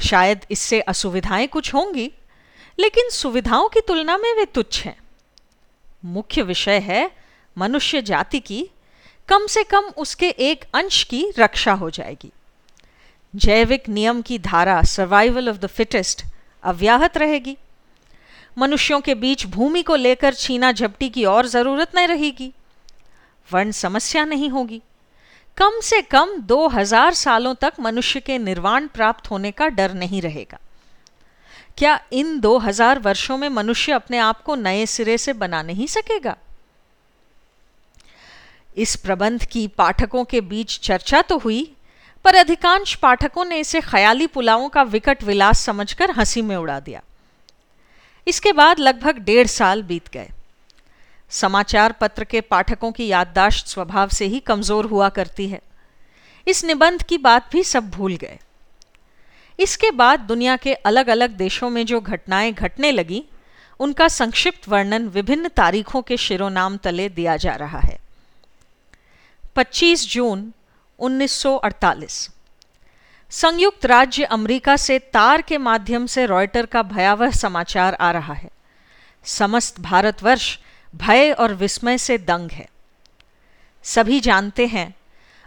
शायद 0.00 0.46
इससे 0.50 0.80
असुविधाएँ 0.80 1.46
कुछ 1.46 1.74
होंगी, 1.74 2.10
लेकिन 2.78 3.10
सुविधाओं 3.10 3.68
की 3.68 3.80
तुलना 3.80 4.16
में 4.18 4.32
वे 4.36 4.44
तुच्छ 4.44 4.84
हैं। 4.84 4.96
मुख्य 6.04 6.42
विषय 6.42 6.78
है 6.78 7.10
मनुष्य 7.56 8.02
जाति 8.02 8.40
की, 8.40 8.66
कम 9.28 9.46
से 9.46 9.62
कम 9.64 9.84
उसके 9.96 10.28
एक 10.28 10.64
अंश 10.74 11.02
की 11.04 11.26
रक्षा 11.38 11.72
हो 11.72 11.90
जाएगी। 11.90 12.30
जैविक 13.36 13.88
नियम 13.88 14.22
की 14.22 14.38
धारा 14.38 14.82
सर्वाइवल 14.82 15.48
ऑफ़ 15.48 15.56
द 15.56 15.66
फिटेस्ट 15.66 16.24
अव्याहत 16.62 17.16
रहेगी। 17.16 17.56
मनुष्यों 18.58 19.00
के 19.00 19.14
बीच 19.14 19.46
भूमि 19.46 19.82
को 19.82 19.96
लेकर 19.96 20.34
छीना 20.34 20.72
झपटी 20.72 21.08
की 21.08 21.24
और 21.24 21.46
ज़रूरत 21.46 21.94
नहीं 21.94 22.08
रहेगी। 22.08 22.52
वर्ण 23.52 23.70
समस्या 23.70 24.24
नहीं 24.24 24.50
होगी। 24.50 24.82
कम 25.56 25.80
से 25.82 26.02
कम 26.02 26.38
2000 26.38 27.14
सालों 27.14 27.54
तक 27.54 27.72
मनुष्य 27.80 28.20
के 28.20 28.38
निर्वाण 28.38 28.86
प्राप्त 28.86 29.30
होने 29.30 29.50
का 29.50 29.68
डर 29.68 29.94
नहीं 29.94 30.22
रहेगा। 30.22 30.58
क्या 31.78 32.04
इन 32.12 32.40
2000 32.40 32.98
वर्षों 32.98 33.36
में 33.36 33.48
मनुष्य 33.48 33.92
अपने 33.92 34.18
आप 34.18 34.42
को 34.42 34.54
नए 34.54 34.86
सिरे 34.86 35.18
से 35.18 35.32
बना 35.32 35.62
नहीं 35.62 35.86
सकेगा? 35.86 36.36
इस 38.76 38.96
प्रबंध 38.96 39.44
की 39.44 39.68
पाठकों 39.68 40.24
के 40.24 40.40
बीच 40.40 40.80
चर्चा 40.80 41.22
तो 41.22 41.38
हुई 41.38 41.76
पर 42.24 42.34
अधिकांश 42.34 42.94
पाठकों 42.94 43.44
ने 43.44 43.58
इसे 43.58 43.80
ख्याली 43.80 44.26
पुलावों 44.26 44.68
का 44.68 44.82
विकट 44.82 45.22
विलास 45.22 45.60
समझकर 45.60 46.10
हँसी 46.10 46.42
में 46.42 46.56
उड़ा 46.56 46.80
दिया। 46.80 47.02
इसके 48.28 48.52
बाद 48.52 48.78
लगभग 48.78 49.18
डेढ़ 49.18 49.46
साल 49.46 49.82
बीत 49.82 50.08
गए। 50.08 50.30
समाचार 51.30 51.92
पत्र 51.92 52.24
के 52.24 52.40
पाठकों 52.40 52.92
की 52.92 53.06
याददाश्त 53.06 53.66
स्वभाव 53.66 54.08
से 54.08 54.26
ही 54.26 54.40
कमज़ोर 54.40 54.84
हुआ 54.84 55.08
करती 55.08 55.48
है। 55.48 55.60
इस 56.48 56.64
निबंध 56.64 57.02
की 57.02 57.18
बात 57.18 57.50
भी 57.52 57.64
सब 57.64 57.90
भूल 57.90 58.16
गए। 58.16 58.38
इसके 59.60 59.90
बाद 59.90 60.20
दुनिया 60.20 60.56
के 60.56 60.74
अलग 60.74 61.08
अलग 61.08 61.30
देशों 61.30 61.70
में 61.70 61.86
जो 61.86 62.00
घटनाएँ 62.00 62.52
घटने 62.52 62.92
लगी, 62.92 63.24
उनका 63.80 64.08
संक्षिप्त 64.08 64.68
वर्णन 64.68 65.08
विभिन्न 65.08 65.48
तारीखों 65.48 66.02
के 66.02 66.16
शिरोनाम 66.16 66.76
तले 66.76 67.08
दिया 67.08 67.36
जा 67.36 67.54
रहा 67.54 67.78
है। 67.78 67.98
25 69.56 70.12
जून 70.12 70.52
1948 70.98 72.30
संयुक्त 73.30 73.86
राज्य 73.86 74.24
अमेरिका 74.24 74.76
से 74.76 74.98
तार 74.98 75.42
के 75.42 75.58
माध्यम 75.58 76.06
से 76.06 76.26
रॉयटर 76.26 76.66
का 76.66 76.82
भयावह 76.82 77.30
समाचार 77.30 77.94
आ 77.94 78.10
रहा 78.10 78.34
है। 78.34 78.50
समस्त 79.24 79.80
भारतवर्ष 79.80 80.58
भय 80.94 81.32
और 81.32 81.54
विस्मय 81.54 81.98
से 81.98 82.18
दंग 82.18 82.50
है। 82.50 82.68
सभी 83.82 84.20
जानते 84.20 84.66
हैं, 84.66 84.94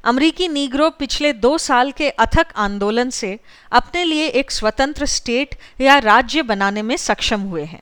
अमरीकी 0.03 0.47
नीग्रो 0.47 0.89
पिछले 0.89 1.33
दो 1.33 1.57
साल 1.57 1.91
के 1.91 2.09
अथक 2.09 2.47
आंदोलन 2.55 3.09
से 3.09 3.39
अपने 3.71 4.03
लिए 4.03 4.27
एक 4.27 4.51
स्वतंत्र 4.51 5.05
स्टेट 5.05 5.55
या 5.81 5.97
राज्य 5.99 6.41
बनाने 6.41 6.81
में 6.81 6.97
सक्षम 6.97 7.41
हुए 7.41 7.63
हैं। 7.63 7.81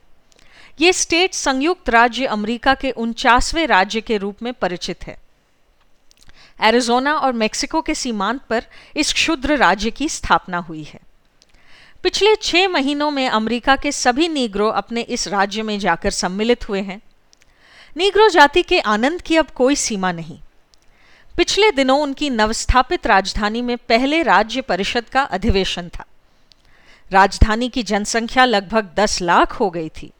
ये 0.80 0.92
स्टेट 0.92 1.34
संयुक्त 1.34 1.88
राज्य 1.88 2.26
अमेरिका 2.26 2.74
के 2.74 2.90
उनचासवें 2.90 3.66
राज्य 3.66 4.00
के 4.00 4.16
रूप 4.16 4.42
में 4.42 4.52
परिचित 4.52 5.06
है। 5.06 5.25
एरिजोना 6.60 7.14
और 7.14 7.32
मेक्सिको 7.32 7.82
के 7.82 7.94
सीमांत 7.94 8.40
पर 8.42 8.64
इस 8.96 9.12
क्षुद्र 9.12 9.56
राज्य 9.56 9.90
की 9.90 10.08
स्थापना 10.08 10.58
हुई 10.58 10.82
है। 10.82 11.00
पिछले 12.02 12.36
छह 12.36 12.68
महीनों 12.68 13.10
में 13.10 13.28
अमेरिका 13.28 13.76
के 13.76 13.92
सभी 13.92 14.28
नीग्रो 14.28 14.68
अपने 14.68 15.00
इस 15.00 15.28
राज्य 15.28 15.62
में 15.62 15.78
जाकर 15.78 16.10
सम्मिलित 16.10 16.68
हुए 16.68 16.80
हैं। 16.80 17.02
नीग्रो 17.96 18.28
जाति 18.28 18.62
के 18.62 18.80
आनंद 18.80 19.22
की 19.22 19.36
अब 19.36 19.50
कोई 19.50 19.76
सीमा 19.76 20.12
नहीं। 20.12 20.38
पिछले 21.36 21.70
दिनों 21.70 22.00
उनकी 22.00 22.30
नवस्थापित 22.30 23.06
राजधानी 23.06 23.62
में 23.62 23.78
पहले 23.78 24.22
राज्य 24.22 24.60
परिषद 24.60 25.04
का 25.04 25.22
अधिवेशन 25.22 25.88
था। 25.88 26.04
राजधानी 27.10 27.68
की 27.68 27.82
जनसंख्या 27.82 28.44
लगभग 28.44 28.90
दस 28.96 29.22
लाख 29.22 29.52
हो 29.52 29.70
गई 29.70 29.88
थी। 29.88 30.12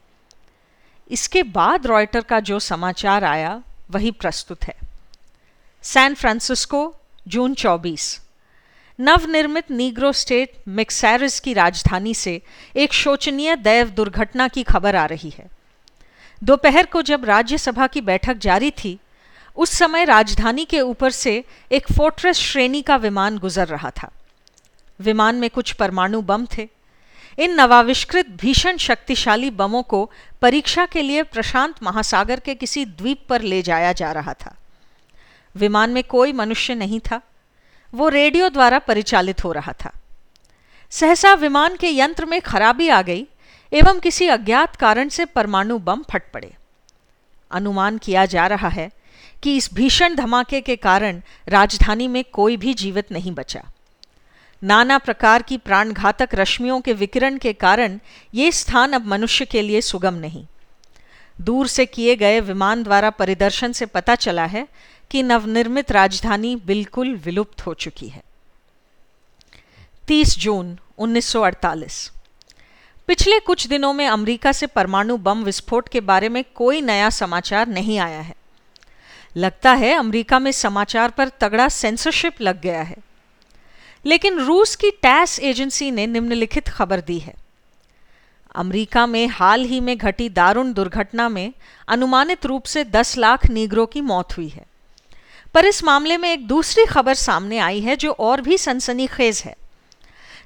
इसके 1.11 1.43
बाद 1.43 1.87
रॉयटर 1.87 2.21
का 2.21 2.39
जो 2.39 2.59
समाचार 2.59 3.23
आया, 3.23 3.61
वही 3.91 4.11
प्रस्तुत 4.11 4.63
है। 4.63 4.86
सैन 5.83 6.13
फ्रांसिस्को 6.13 6.95
जून 7.27 7.53
24 7.53 8.21
नवनिर्मित 8.99 9.71
नीग्रो 9.71 10.11
स्टेट 10.11 10.53
मिक्सैरिस 10.67 11.39
की 11.39 11.53
राजधानी 11.53 12.13
से 12.13 12.41
एक 12.75 12.93
शोचनीय 12.93 13.55
दैव 13.55 13.89
दुर्घटना 13.89 14.47
की 14.47 14.63
खबर 14.63 14.95
आ 14.95 15.05
रही 15.05 15.29
है। 15.29 15.47
दोपहर 16.43 16.85
को 16.85 17.01
जब 17.01 17.25
राज्यसभा 17.25 17.87
की 17.87 18.01
बैठक 18.01 18.37
जारी 18.37 18.71
थी, 18.71 18.99
उस 19.55 19.69
समय 19.69 20.05
राजधानी 20.05 20.65
के 20.65 20.81
ऊपर 20.81 21.11
से 21.11 21.43
एक 21.71 21.87
फोर्ट्रेस 21.97 22.37
श्रेणी 22.37 22.81
का 22.81 22.95
विमान 22.95 23.37
गुजर 23.37 23.67
रहा 23.67 23.89
था। 23.89 24.11
विमान 24.99 25.35
में 25.35 25.49
कुछ 25.49 25.71
परमाणु 25.71 26.21
बम 26.21 26.45
थे। 26.45 26.69
इन 27.39 27.53
नवाविष्कृत 27.53 28.27
भीषण 28.29 28.77
शक्तिशाली 28.77 29.49
बमों 29.49 29.83
को 29.83 30.11
परीक्षा 30.41 30.85
के 30.85 31.01
लिए 31.01 31.23
प्रशांत 31.23 31.83
महासागर 31.83 32.39
के 32.39 32.55
किसी 32.55 32.85
द्वीप 32.85 33.27
पर 33.29 33.41
ले 33.41 33.61
जाया 33.61 33.93
जा 33.93 34.11
रहा 34.11 34.33
था। 34.33 34.56
विमान 35.57 35.89
में 35.89 36.03
कोई 36.03 36.33
मनुष्य 36.33 36.75
नहीं 36.75 36.99
था। 36.99 37.21
वो 37.93 38.09
रेडियो 38.09 38.49
द्वारा 38.49 38.79
परिचालित 38.79 39.43
हो 39.43 39.51
रहा 39.51 39.73
था। 39.83 39.91
सहसा 40.89 41.33
विमान 41.33 41.75
के 41.75 41.89
यंत्र 41.99 42.25
में 42.25 42.41
खराबी 42.41 42.89
आ 42.89 43.01
गई 43.01 43.27
एवं 43.73 43.99
किसी 43.99 44.27
अज्ञात 44.27 44.75
कारण 44.75 45.09
से 45.09 45.25
परमाणु 45.25 45.77
बम 45.79 46.03
फट 46.11 46.31
पड़े। 46.33 46.53
अनुमान 47.51 47.97
किया 47.97 48.25
जा 48.25 48.47
रहा 48.47 48.67
है 48.67 48.91
कि 49.43 49.55
इस 49.57 49.73
भीषण 49.73 50.15
धमाके 50.15 50.61
के 50.61 50.75
कारण 50.75 51.21
राजधानी 51.47 52.07
में 52.07 52.23
कोई 52.23 52.57
भी 52.57 52.73
जीवित 52.73 53.11
नहीं 53.11 53.31
बचा। 53.31 53.63
नाना 54.63 54.97
प्रकार 54.97 55.41
की 55.41 55.57
प्राणघातक 55.57 56.29
रश्मियों 56.33 56.81
के 56.81 56.93
विकिरण 56.93 57.37
के 57.37 57.53
कारण 57.53 57.99
ये 58.33 58.51
स्थान 58.51 58.93
अब 58.93 59.05
मनुष्य 59.05 59.45
के 59.45 59.61
लिए 59.61 59.81
सुगम 59.81 60.13
नहीं। 60.13 60.45
दूर 61.41 61.67
से 61.67 61.85
किए 61.85 62.15
गए 62.15 62.39
विमान 62.39 62.83
द्वारा 62.83 63.09
परिदर्शन 63.09 63.71
से 63.71 63.85
पता 63.85 64.15
चला 64.15 64.45
है 64.45 64.67
कि 65.11 65.23
नवनिर्मित 65.23 65.91
राजधानी 65.91 66.55
बिल्कुल 66.55 67.15
विलुप्त 67.15 67.61
हो 67.61 67.73
चुकी 67.73 68.09
है। 68.09 68.23
30 70.07 70.39
जून 70.39 70.79
1948 70.97 72.11
पिछले 73.07 73.39
कुछ 73.39 73.67
दिनों 73.67 73.93
में 73.93 74.07
अमेरिका 74.07 74.51
से 74.51 74.67
परमाणु 74.67 75.17
बम 75.17 75.43
विस्फोट 75.43 75.89
के 75.89 75.99
बारे 76.01 76.29
में 76.29 76.43
कोई 76.55 76.81
नया 76.81 77.09
समाचार 77.09 77.67
नहीं 77.67 77.99
आया 77.99 78.21
है। 78.21 78.35
लगता 79.37 79.73
है 79.73 79.93
अमेरिका 79.93 80.39
में 80.39 80.51
समाचार 80.51 81.09
पर 81.09 81.29
तगड़ा 81.29 81.69
सेंसरशिप 81.69 82.41
लग 82.41 82.61
गया 82.61 82.81
है। 82.81 82.97
लेकिन 84.05 84.39
रूस 84.39 84.75
की 84.75 84.91
टैस 84.91 85.39
एजेंसी 85.39 85.91
ने 85.91 86.07
निम्नलिखित 86.07 86.67
खबर 86.67 87.01
दी 87.01 87.19
है। 87.19 87.33
अमेरिका 88.55 89.05
में 89.05 89.27
हाल 89.27 89.63
ही 89.63 89.79
में 89.79 89.97
घटी 89.97 90.29
दारुण 90.29 90.73
दुर्घटना 90.73 91.29
में 91.29 91.53
अनुमानित 91.87 92.45
रूप 92.45 92.65
से 92.65 92.83
10 92.83 93.17
लाख 93.17 93.49
नीग्रो 93.49 93.85
की 93.85 94.01
मौत 94.01 94.37
हुई 94.37 94.47
है। 94.47 94.65
पर 95.53 95.65
इस 95.65 95.83
मामले 95.83 96.17
में 96.17 96.33
एक 96.33 96.47
दूसरी 96.47 96.85
खबर 96.85 97.13
सामने 97.13 97.57
आई 97.57 97.79
है 97.79 97.95
जो 97.95 98.11
और 98.11 98.41
भी 98.41 98.57
सनसनीखेज 98.57 99.41
है। 99.45 99.55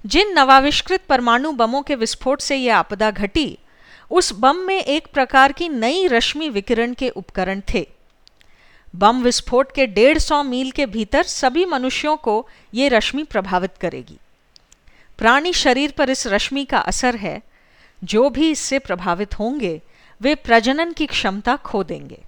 जिन 0.06 0.34
नवाविष्कृत 0.34 1.04
परमाणु 1.10 1.52
बमों 1.52 1.82
के 1.82 1.96
विस्फोट 1.96 2.42
से 2.42 2.56
यह 2.56 2.78
आपदा 2.78 3.12
घटी, 3.12 3.58
उस 4.12 4.34
बम 4.34 4.56
में 4.56 4.84
एक 4.84 5.08
प्रकार 5.14 5.52
की 5.52 5.70
नई 5.70 6.08
रश्मि 6.08 6.50
विकिरण 6.50 6.94
के 6.94 7.10
उपकरण 7.10 7.62
थे। 7.74 7.90
बम 8.96 9.22
विस्फोट 9.22 9.76
के 9.76 9.88
डेढ़ 9.88 10.18
सौ 10.18 10.44
मील 10.44 10.72
के 10.72 10.86
भीतर 10.86 11.24
सभी 11.24 11.66
मनुष्यों 11.66 12.18
को 12.18 12.48
ये 12.74 12.88
रश्मि 12.88 13.24
प्रभावित 13.24 13.72
करेगी। 13.82 14.18
प्राणी 15.18 15.54
शरीर 15.54 15.92
पर 15.92 16.10
इस 16.10 16.28
रश्मि 16.28 16.66
का 16.66 16.78
असर 16.78 17.16
है। 17.16 17.42
जो 18.04 18.30
भी 18.30 18.52
इससे 18.52 18.80
प्रभावित 18.80 19.40
होंगे, 19.40 19.82
वे 20.22 20.36
प्रजनन 20.36 20.92
की 20.92 21.06
क्षमता 21.06 21.56
खो 21.56 21.84
देंगे। 21.84 22.24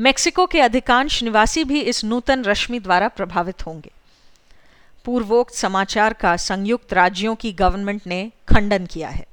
मेक्सिको 0.00 0.46
के 0.46 0.60
अधिकांश 0.60 1.22
निवासी 1.22 1.64
भी 1.64 1.80
इस 1.80 2.04
नूतन 2.04 2.44
रश्मि 2.44 2.78
द्वारा 2.80 3.08
प्रभावित 3.08 3.66
होंगे। 3.66 3.90
पूर्वोक्त 5.04 5.54
समाचार 5.54 6.12
का 6.12 6.36
संयुक्त 6.36 6.92
राज्यों 6.92 7.34
की 7.34 7.52
गवर्नमेंट 7.52 8.02
ने 8.06 8.32
खंडन 8.48 8.86
किया 8.86 9.08
है। 9.08 9.26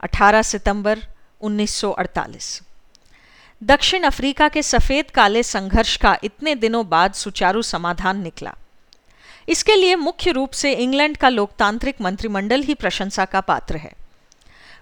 18 0.00 0.42
सितंबर 0.42 0.98
1948 1.40 2.62
दक्षिण 3.62 4.02
अफ्रीका 4.02 4.48
के 4.48 4.62
सफ़ेद 4.62 5.10
काले 5.10 5.42
संघर्ष 5.42 5.96
का 5.96 6.18
इतने 6.24 6.54
दिनों 6.54 6.88
बाद 6.88 7.12
सुचारू 7.12 7.62
समाधान 7.62 8.22
निकला। 8.22 8.54
इसके 9.48 9.76
लिए 9.76 9.94
मुख्य 9.94 10.30
रूप 10.30 10.50
से 10.50 10.72
इंग्लैंड 10.72 11.16
का 11.16 11.28
लोकतांत्रिक 11.28 12.00
मंत्रिमंडल 12.00 12.62
ही 12.62 12.74
प्रशंसा 12.74 13.24
का 13.24 13.40
पात्र 13.40 13.76
है। 13.76 13.92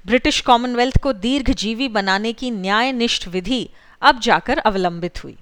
ब्रिटिश 0.06 0.40
कॉमनवेल्थ 0.40 0.98
को 0.98 1.12
दीर्घजीवी 1.12 1.88
बनाने 1.88 2.32
की 2.32 2.50
न्यायनिष्ठ 2.50 3.28
विधि 3.28 3.68
अब 4.02 4.20
जाकर 4.20 4.58
अवलंबित 4.58 5.24
हुई। 5.24 5.36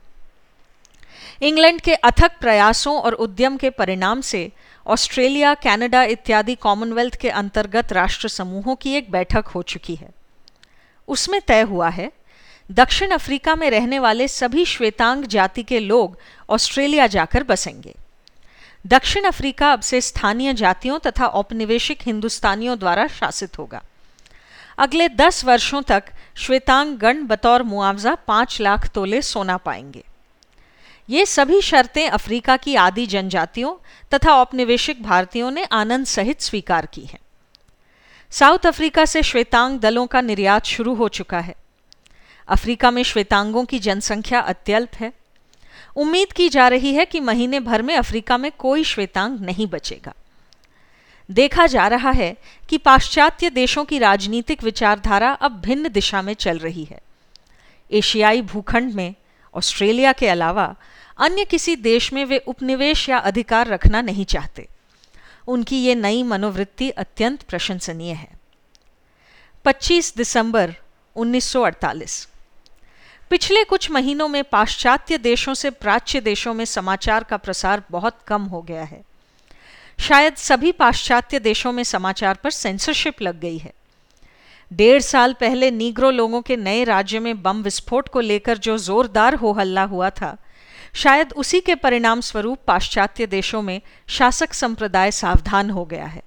इंग्लैंड 1.42 1.80
के 1.80 1.94
अथक 1.94 2.32
प्रयासों 2.40 3.00
और 3.00 3.12
उद्यम 3.12 3.56
के 3.56 3.70
परिणाम 3.70 4.20
से 4.20 4.52
ऑस्ट्रेलिया, 4.86 5.54
कनाडा 5.54 6.02
इत्यादि 6.02 6.54
कॉमनवेल्थ 6.54 7.16
के 7.16 7.30
अंतर्गत 7.30 7.92
राष्ट्र 7.92 8.28
समूहों 8.28 8.76
की 8.76 8.92
एक 8.92 9.10
बैठक 9.10 9.44
हो 9.46 9.62
चुकी 9.62 9.94
है। 9.94 10.10
उसमें 11.08 11.40
तय 11.40 11.60
हुआ 11.60 11.88
है, 11.88 12.12
दक्षिण 12.70 13.10
अफ्रीका 13.10 13.54
में 13.54 13.70
रहने 13.70 13.98
वाले 13.98 14.28
सभी 14.28 14.64
श्वेतांग 14.64 15.24
जाति 15.24 15.62
के 15.62 15.80
लोग 15.80 16.18
ऑस्ट्रेलिया 16.50 17.06
जाकर 17.06 17.42
बसेंगे। 17.42 17.94
दक्षिण 18.86 19.24
अफ्रीका 19.24 19.72
अब 19.72 19.80
से 19.80 20.00
स्थानीय 20.00 20.54
जातियों 20.54 20.98
तथा 20.98 21.26
औपनिवेशिक 21.26 21.98
हिंदुस्तानियों 22.02 22.78
द्वारा 22.78 23.06
शासित 23.06 23.58
होगा। 23.58 23.82
अगले 24.78 25.08
दस 25.08 25.44
वर्षों 25.44 25.82
तक 25.82 26.04
श्वेतांग 26.36 26.96
गण 26.96 27.26
बतौर 27.26 27.62
मुआवजा 27.62 28.14
पाँच 28.14 28.60
लाख 28.60 28.88
तोले 28.88 29.22
सोना 29.22 29.56
पाएँगे। 29.56 30.04
ये 31.10 31.26
सभी 31.26 31.60
शर्तें 31.60 32.08
अफ्रीका 32.08 32.56
की 32.56 32.74
आदि 32.74 33.06
जनजातियों 33.06 33.74
तथा 34.14 34.32
औपनिवेशिक 34.32 35.02
भारतीयों 35.02 35.50
ने 35.50 35.64
आनंद 35.64 36.06
सहित 36.06 36.40
स्वीकार 36.40 36.86
की 36.86 37.00
हैं। 37.00 37.18
साउथ 38.30 38.66
अफ्रीका 38.66 39.04
से 39.04 39.22
श्वेतांग 39.22 39.78
दलों 39.80 40.06
का 40.06 40.20
निर्यात 40.20 40.64
शुरू 40.64 40.94
हो 40.94 41.08
चुका 41.08 41.38
है। 41.38 41.54
अफ्रीका 42.48 42.90
में 42.90 43.02
श्वेतांगों 43.02 43.64
की 43.64 43.78
जनसंख्या 43.78 44.40
अत्यल्प 44.40 44.94
है। 44.94 45.12
उम्मीद 45.96 46.32
की 46.32 46.48
जा 46.48 46.68
रही 46.68 46.94
है 46.94 47.04
कि 47.04 47.20
महीने 47.20 47.60
भर 47.60 47.82
में 47.82 47.96
अफ्रीका 47.96 48.38
में 48.38 48.52
कोई 48.58 48.84
श्वेतांग 48.84 49.40
नहीं 49.40 49.66
बचेगा। 49.66 50.12
देखा 51.30 51.66
जा 51.66 51.88
रहा 51.88 52.10
है 52.10 52.36
कि 52.68 52.78
पाश्चात्य 52.78 53.50
देशों 53.50 53.84
की 53.84 53.98
राजनीतिक 53.98 54.64
विचारधारा 54.64 55.32
अब 55.32 55.60
भिन्न 55.60 55.88
दिशा 55.88 56.22
में 56.22 56.34
चल 56.34 56.58
रही 56.58 56.84
है। 56.84 57.00
एशियाई 57.92 58.42
भूखंड 58.42 58.94
में, 58.94 59.14
ऑस्ट्रेलिया 59.54 60.12
के 60.12 60.28
अलावा, 60.28 60.74
अन्य 61.18 61.44
किसी 61.44 61.76
देश 61.76 62.12
में 62.12 62.24
वे 62.24 62.38
उपनिवेश 62.38 63.08
या 63.08 63.18
अधिकार 63.18 63.66
रखना 63.66 64.02
नहीं 64.02 64.24
चाहते। 64.24 64.68
उनकी 65.48 65.76
ये 65.76 65.94
नई 65.94 66.22
मनोवृत्ति 66.22 66.90
अत्यंत 66.90 67.42
प्रशंसनीय 67.42 68.12
है। 68.12 68.28
25 69.64 70.16
दिसंबर 70.16 70.74
1948 71.16 72.28
पिछले 73.30 73.64
कुछ 73.64 73.90
महीनों 73.90 74.28
में 74.28 74.44
पाश्चात्य 74.44 75.18
देशों 75.18 75.54
से 75.54 75.70
प्राच्य 75.70 76.20
देशों 76.20 76.54
में 76.54 76.64
समाचार 76.64 77.24
का 77.24 77.36
प्रसार 77.36 77.82
बहुत 77.90 78.18
कम 78.26 78.42
हो 78.42 78.62
गया 78.62 78.84
है। 78.84 79.05
शायद 80.00 80.34
सभी 80.34 80.72
पाश्चात्य 80.72 81.38
देशों 81.38 81.72
में 81.72 81.84
समाचार 81.84 82.34
पर 82.34 82.50
सेंसरशिप 82.50 83.22
लग 83.22 83.40
गई 83.40 83.58
है। 83.58 83.72
डेढ़ 84.72 85.02
साल 85.02 85.32
पहले 85.32 85.70
नीग्रो 85.70 86.10
लोगों 86.10 86.42
के 86.42 86.56
नए 86.56 86.84
राज्य 86.84 87.18
में 87.18 87.42
बम 87.42 87.62
विस्फोट 87.62 88.08
को 88.08 88.20
लेकर 88.20 88.58
जो 88.58 88.78
जोरदार 88.78 89.34
हो 89.34 89.52
हल्ला 89.52 89.82
हुआ 89.82 90.10
था, 90.10 90.36
शायद 90.94 91.32
उसी 91.32 91.60
के 91.60 91.74
परिणाम 91.74 92.20
स्वरूप 92.20 92.58
पाश्चात्य 92.66 93.26
देशों 93.26 93.62
में 93.62 93.80
शासक 94.06 94.52
संप्रदाय 94.52 95.10
सावधान 95.10 95.70
हो 95.70 95.84
गया 95.84 96.06
है। 96.06 96.22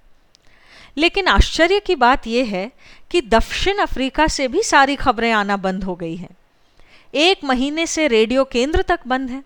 लेकिन 0.97 1.27
आश्चर्य 1.27 1.79
की 1.79 1.95
बात 1.95 2.27
यह 2.27 2.45
है 2.45 2.71
कि 3.11 3.21
दक्षिण 3.21 3.77
अफ्रीका 3.77 4.27
से 4.27 4.47
भी 4.47 4.63
सारी 4.63 4.95
खबरें 4.95 5.31
आना 5.31 5.57
बंद 5.57 5.83
हो 5.83 5.95
गई 5.95 6.15
हैं। 6.15 6.37
एक 7.15 7.43
महीने 7.43 7.87
से 7.87 8.07
रेडियो 8.07 8.43
केंद्र 8.43 8.81
तक 8.81 8.99
बंद 9.07 9.29
है। 9.29 9.43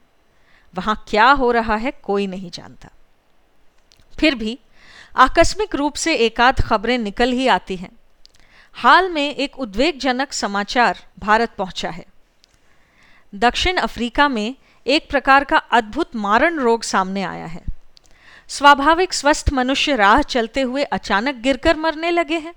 वहाँ 0.75 1.05
क्या 1.07 1.31
हो 1.31 1.51
रहा 1.51 1.75
है 1.75 1.91
कोई 1.91 2.27
नहीं 2.27 2.51
जानता। 2.51 2.89
फिर 4.19 4.35
भी 4.35 4.59
आकस्मिक 5.15 5.75
रूप 5.75 5.93
से 5.93 6.15
एकाध 6.15 6.61
खबरें 6.61 6.97
निकल 6.97 7.31
ही 7.31 7.47
आती 7.47 7.75
हैं। 7.75 7.89
हाल 8.73 9.09
में 9.09 9.35
एक 9.35 9.59
उद्वेगजनक 9.59 10.33
समाचार 10.33 10.97
भारत 11.19 11.51
पहुँचा 11.57 11.89
है। 11.89 12.05
दक्षिण 13.35 13.77
अफ्रीका 13.77 14.27
में 14.27 14.55
एक 14.87 15.09
प्रकार 15.09 15.43
का 15.43 15.57
अद्भुत 15.57 16.15
मारण 16.15 16.59
रोग 16.59 16.83
सामने 16.83 17.23
आया 17.23 17.45
है। 17.45 17.61
स्वाभाविक 18.47 19.13
स्वस्थ 19.13 19.49
मनुष्य 19.53 19.95
राह 19.95 20.21
चलते 20.21 20.61
हुए 20.61 20.83
अचानक 20.83 21.35
गिरकर 21.35 21.77
मरने 21.77 22.11
लगे 22.11 22.37
हैं। 22.37 22.53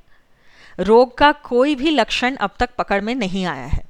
रोग 0.81 1.19
का 1.19 1.33
कोई 1.33 1.75
भी 1.75 1.91
लक्षण 1.91 2.37
अब 2.37 2.51
तक 2.59 2.71
पकड़ 2.79 3.01
में 3.01 3.15
नहीं 3.15 3.47
आया 3.47 3.67
है। 3.67 3.87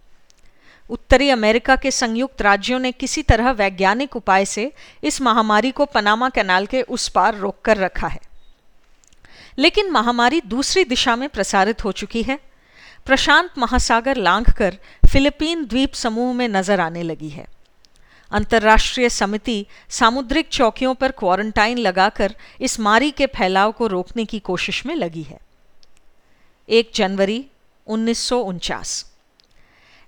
उत्तरी 0.90 1.30
अमेरिका 1.30 1.76
के 1.76 1.90
संयुक्त 1.90 2.42
राज्यों 2.42 2.78
ने 2.78 2.92
किसी 2.92 3.22
तरह 3.22 3.50
वैज्ञानिक 3.50 4.16
उपाय 4.16 4.44
से 4.44 4.72
इस 5.04 5.20
महामारी 5.22 5.70
को 5.70 5.84
पनामा 5.84 6.28
कैनाल 6.28 6.66
के 6.66 6.82
उस 6.82 7.08
पार 7.08 7.36
रोक 7.36 7.60
कर 7.64 7.76
रखा 7.76 8.06
है। 8.06 8.20
लेकिन 9.58 9.90
महामारी 9.90 10.40
दूसरी 10.40 10.84
दिशा 10.84 11.16
में 11.16 11.28
प्रसारित 11.28 11.84
हो 11.84 11.92
चुकी 11.92 12.22
है। 12.22 12.38
प्रशांत 13.04 13.50
महासागर 13.58 14.16
लांघ 14.16 14.52
कर 14.52 14.78
फिलीपीन 15.12 15.64
द्वीप 15.66 15.92
समूह 15.92 16.34
में 16.34 16.48
नज़र 16.48 16.80
आने 16.80 17.02
लगी 17.02 17.28
है। 17.28 17.46
अंतर्राष्ट्रीय 18.30 19.08
समिति 19.08 19.66
सामुद्रिक 19.88 20.48
चौकियों 20.48 20.94
पर 20.94 21.10
क्वारंटाइन 21.10 21.78
लगाकर 21.78 22.34
इस 22.60 22.80
मारी 22.80 23.10
के 23.10 23.26
फैलाव 23.26 23.72
को 23.72 23.86
रोकने 23.86 24.24
की 24.24 24.38
कोशिश 24.38 24.86
में 24.86 24.94
लगी 24.94 25.22
है। 25.22 25.38
एक 26.68 26.90
जनवरी, 26.94 27.46
उन्नीस 27.86 28.18
सौ 28.18 28.38
उनचास। 28.38 29.15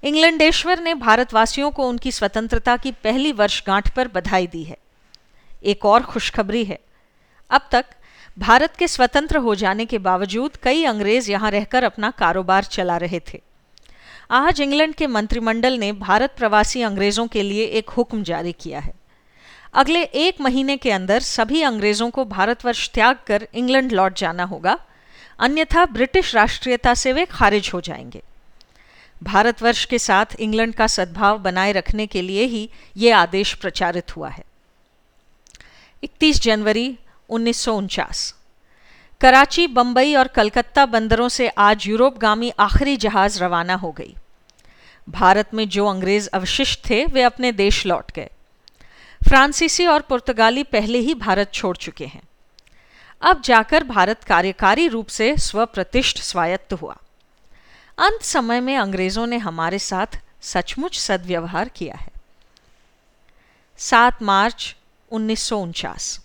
इंग्लैंडेश्वर 0.04 0.80
ने 0.80 0.94
भारतवासियों 0.94 1.70
को 1.70 1.88
उनकी 1.88 2.12
स्वतंत्रता 2.12 2.76
की 2.76 2.92
पहली 2.92 3.32
वर्षगांठ 3.32 3.94
पर 3.94 4.08
बधाई 4.08 4.46
दी 4.46 4.64
है। 4.64 4.76
एक 5.64 5.84
और 5.84 6.02
खुशखबरी 6.02 6.64
है। 6.64 6.78
अब 7.50 7.68
तक 7.72 7.84
भारत 8.38 8.76
के 8.76 8.88
स्वतंत्र 8.88 9.36
हो 9.36 9.54
जाने 9.54 9.86
के 9.86 9.98
बावजूद 9.98 10.56
कई 10.56 10.84
अंग्रेज़ 10.84 11.30
यहाँ 11.30 11.50
रहकर 11.50 11.84
अपना 11.84 12.10
कारोबार 12.10 12.64
चला 12.64 12.96
रहे 12.96 13.20
थे। 13.20 13.42
आज 14.30 14.60
इंग्लैंड 14.60 14.94
के 14.94 15.06
मंत्रिमंडल 15.06 15.72
ने 15.72 15.92
भारत 15.92 16.34
प्रवासी 16.36 16.82
अंग्रेज़ों 16.82 17.26
के 17.26 17.42
लिए 17.42 17.64
एक 17.64 17.90
हुक्म 17.90 18.22
जारी 18.22 18.52
किया 18.52 18.80
है। 18.80 18.92
अगले 19.74 20.02
एक 20.02 20.40
महीने 20.40 20.76
के 20.76 20.90
अंदर 20.90 21.20
सभी 21.20 21.62
अंग्रेज़ों 21.62 22.10
को 22.10 22.24
भारतवर्ष 22.24 22.90
त्याग 22.90 23.16
कर 23.26 23.48
इंग्लैंड 23.54 23.92
लौट 23.92 24.18
जाना 24.18 24.44
होगा। 24.44 24.78
अन्यथा 25.38 25.86
ब्रिटिश 25.86 26.34
राष्ट्रीयता 26.34 26.94
से 26.94 27.12
वे 27.12 27.24
खारिज 27.24 27.70
हो 27.74 27.80
जाएँगे। 27.80 28.22
भारतवर्ष 29.22 29.84
के 29.84 29.98
साथ 29.98 30.26
इंग्लैंड 30.40 30.74
का 30.74 30.86
सद्भाव 30.86 31.38
बनाए 31.38 31.72
रखने 31.72 32.06
के 32.06 32.22
लिए 32.22 32.44
ही 32.44 32.70
ये 32.96 33.10
आदेश 33.10 33.54
प्रचारित 33.54 34.16
हुआ 34.16 34.28
है। 34.28 34.44
31 36.04 36.40
जनवरी 36.40 36.98
उन्नीस 37.28 37.56
सौ 37.56 37.74
उनचास। 37.74 38.34
कराची, 39.20 39.66
बंबई 39.66 40.14
और 40.14 40.28
कलकत्ता 40.28 40.86
बंदरों 40.86 41.28
से 41.28 41.48
आज 41.48 41.86
यूरोपगामी 41.86 42.52
आखिरी 42.58 42.96
जहाज़ 42.96 43.42
रवाना 43.42 43.74
हो 43.74 43.92
गई। 43.92 44.14
भारत 45.08 45.54
में 45.54 45.68
जो 45.68 45.86
अंग्रेज़ 45.86 46.28
अवशिष्ट 46.32 46.90
थे, 46.90 47.04
वे 47.04 47.22
अपने 47.22 47.52
देश 47.52 47.86
लौट 47.86 48.12
गए। 48.12 48.30
फ्रांसीसी 49.28 49.86
और 49.86 50.00
पुर्तगाली 50.00 50.62
पहले 50.62 50.98
ही 50.98 51.14
भारत 51.14 51.52
छोड़ 51.52 51.76
चुके 51.76 52.06
हैं। 52.06 52.22
अब 53.22 53.42
जाकर 53.42 53.84
भारत 53.84 54.24
कार्यकारी 54.24 54.88
रूप 54.88 55.06
से 55.06 55.36
स्वप्रतिष्ठ 55.36 56.18
स्वायत्त 56.18 56.72
हुआ। 56.72 56.96
अंत 57.98 58.22
समय 58.22 58.60
में 58.60 58.76
अंग्रेज़ों 58.76 59.26
ने 59.26 59.36
हमारे 59.38 59.78
साथ 59.78 60.20
सचमुच 60.42 60.98
सदव्यवहार 60.98 61.68
किया 61.68 61.96
है। 61.96 62.10
सात 63.78 64.22
मार्च 64.22 64.74
उन्नीस 65.10 65.42
सौ 65.42 65.58
उनचास। 65.58 66.20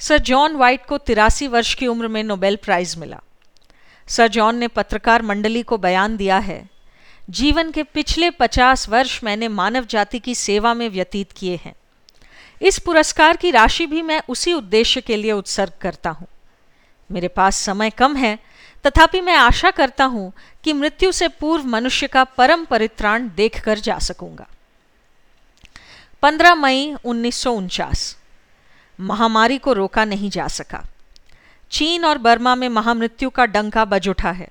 सर 0.00 0.18
जॉन 0.20 0.56
वाइट 0.56 0.86
को 0.86 0.98
तिरासी 0.98 1.46
वर्ष 1.48 1.74
की 1.74 1.86
उम्र 1.86 2.08
में 2.08 2.22
नोबेल 2.22 2.56
प्राइज 2.56 2.96
मिला। 2.98 3.20
सर 4.08 4.28
जॉन 4.28 4.56
ने 4.56 4.68
पत्रकार 4.68 5.22
मंडली 5.22 5.62
को 5.62 5.78
बयान 5.78 6.16
दिया 6.16 6.38
है, 6.38 6.68
जीवन 7.30 7.70
के 7.70 7.82
पिछले 7.84 8.30
पचास 8.30 8.88
वर्ष 8.88 9.22
मैंने 9.24 9.48
मानव 9.48 9.84
जाति 9.84 10.18
की 10.18 10.34
सेवा 10.34 10.74
में 10.74 10.88
व्यतीत 10.88 11.32
किए 11.32 11.60
हैं। 11.64 11.74
इस 12.60 12.78
पुरस्कार 12.78 13.36
की 13.36 13.50
राशि 13.50 13.86
भी 13.86 14.02
मैं 14.02 14.20
उसी 14.28 14.52
उद्देश्य 14.52 15.00
के 15.00 15.16
लिए 15.16 15.32
उत्सर्ग 15.32 15.72
करता 15.80 16.10
हूँ। 16.10 16.26
मेरे 17.10 17.28
पास 17.28 17.56
समय 17.56 17.90
कम 17.90 18.16
है 18.16 18.38
तथापि 18.84 19.20
मैं 19.20 19.34
आशा 19.34 19.70
करता 19.70 20.04
हूँ 20.04 20.32
कि 20.64 20.72
मृत्यु 20.72 21.12
से 21.12 21.28
पूर्व 21.30 21.66
मनुष्य 21.66 22.06
का 22.06 22.24
परम 22.24 22.64
परित्राण 22.64 23.28
देखकर 23.36 23.78
जा 23.78 23.98
सकूँगा। 23.98 24.46
15 26.22 26.54
मई 26.54 26.94
उन्नीस 27.04 27.36
सौ 27.36 27.52
उनचास। 27.52 28.16
महामारी 28.98 29.58
को 29.58 29.72
रोका 29.72 30.04
नहीं 30.04 30.30
जा 30.30 30.46
सका। 30.48 30.84
चीन 31.70 32.04
और 32.04 32.18
बर्मा 32.18 32.54
में 32.54 32.68
महामृत्यु 32.68 33.30
का 33.30 33.46
डंका 33.46 33.84
बज 33.84 34.08
उठा 34.08 34.30
है। 34.30 34.48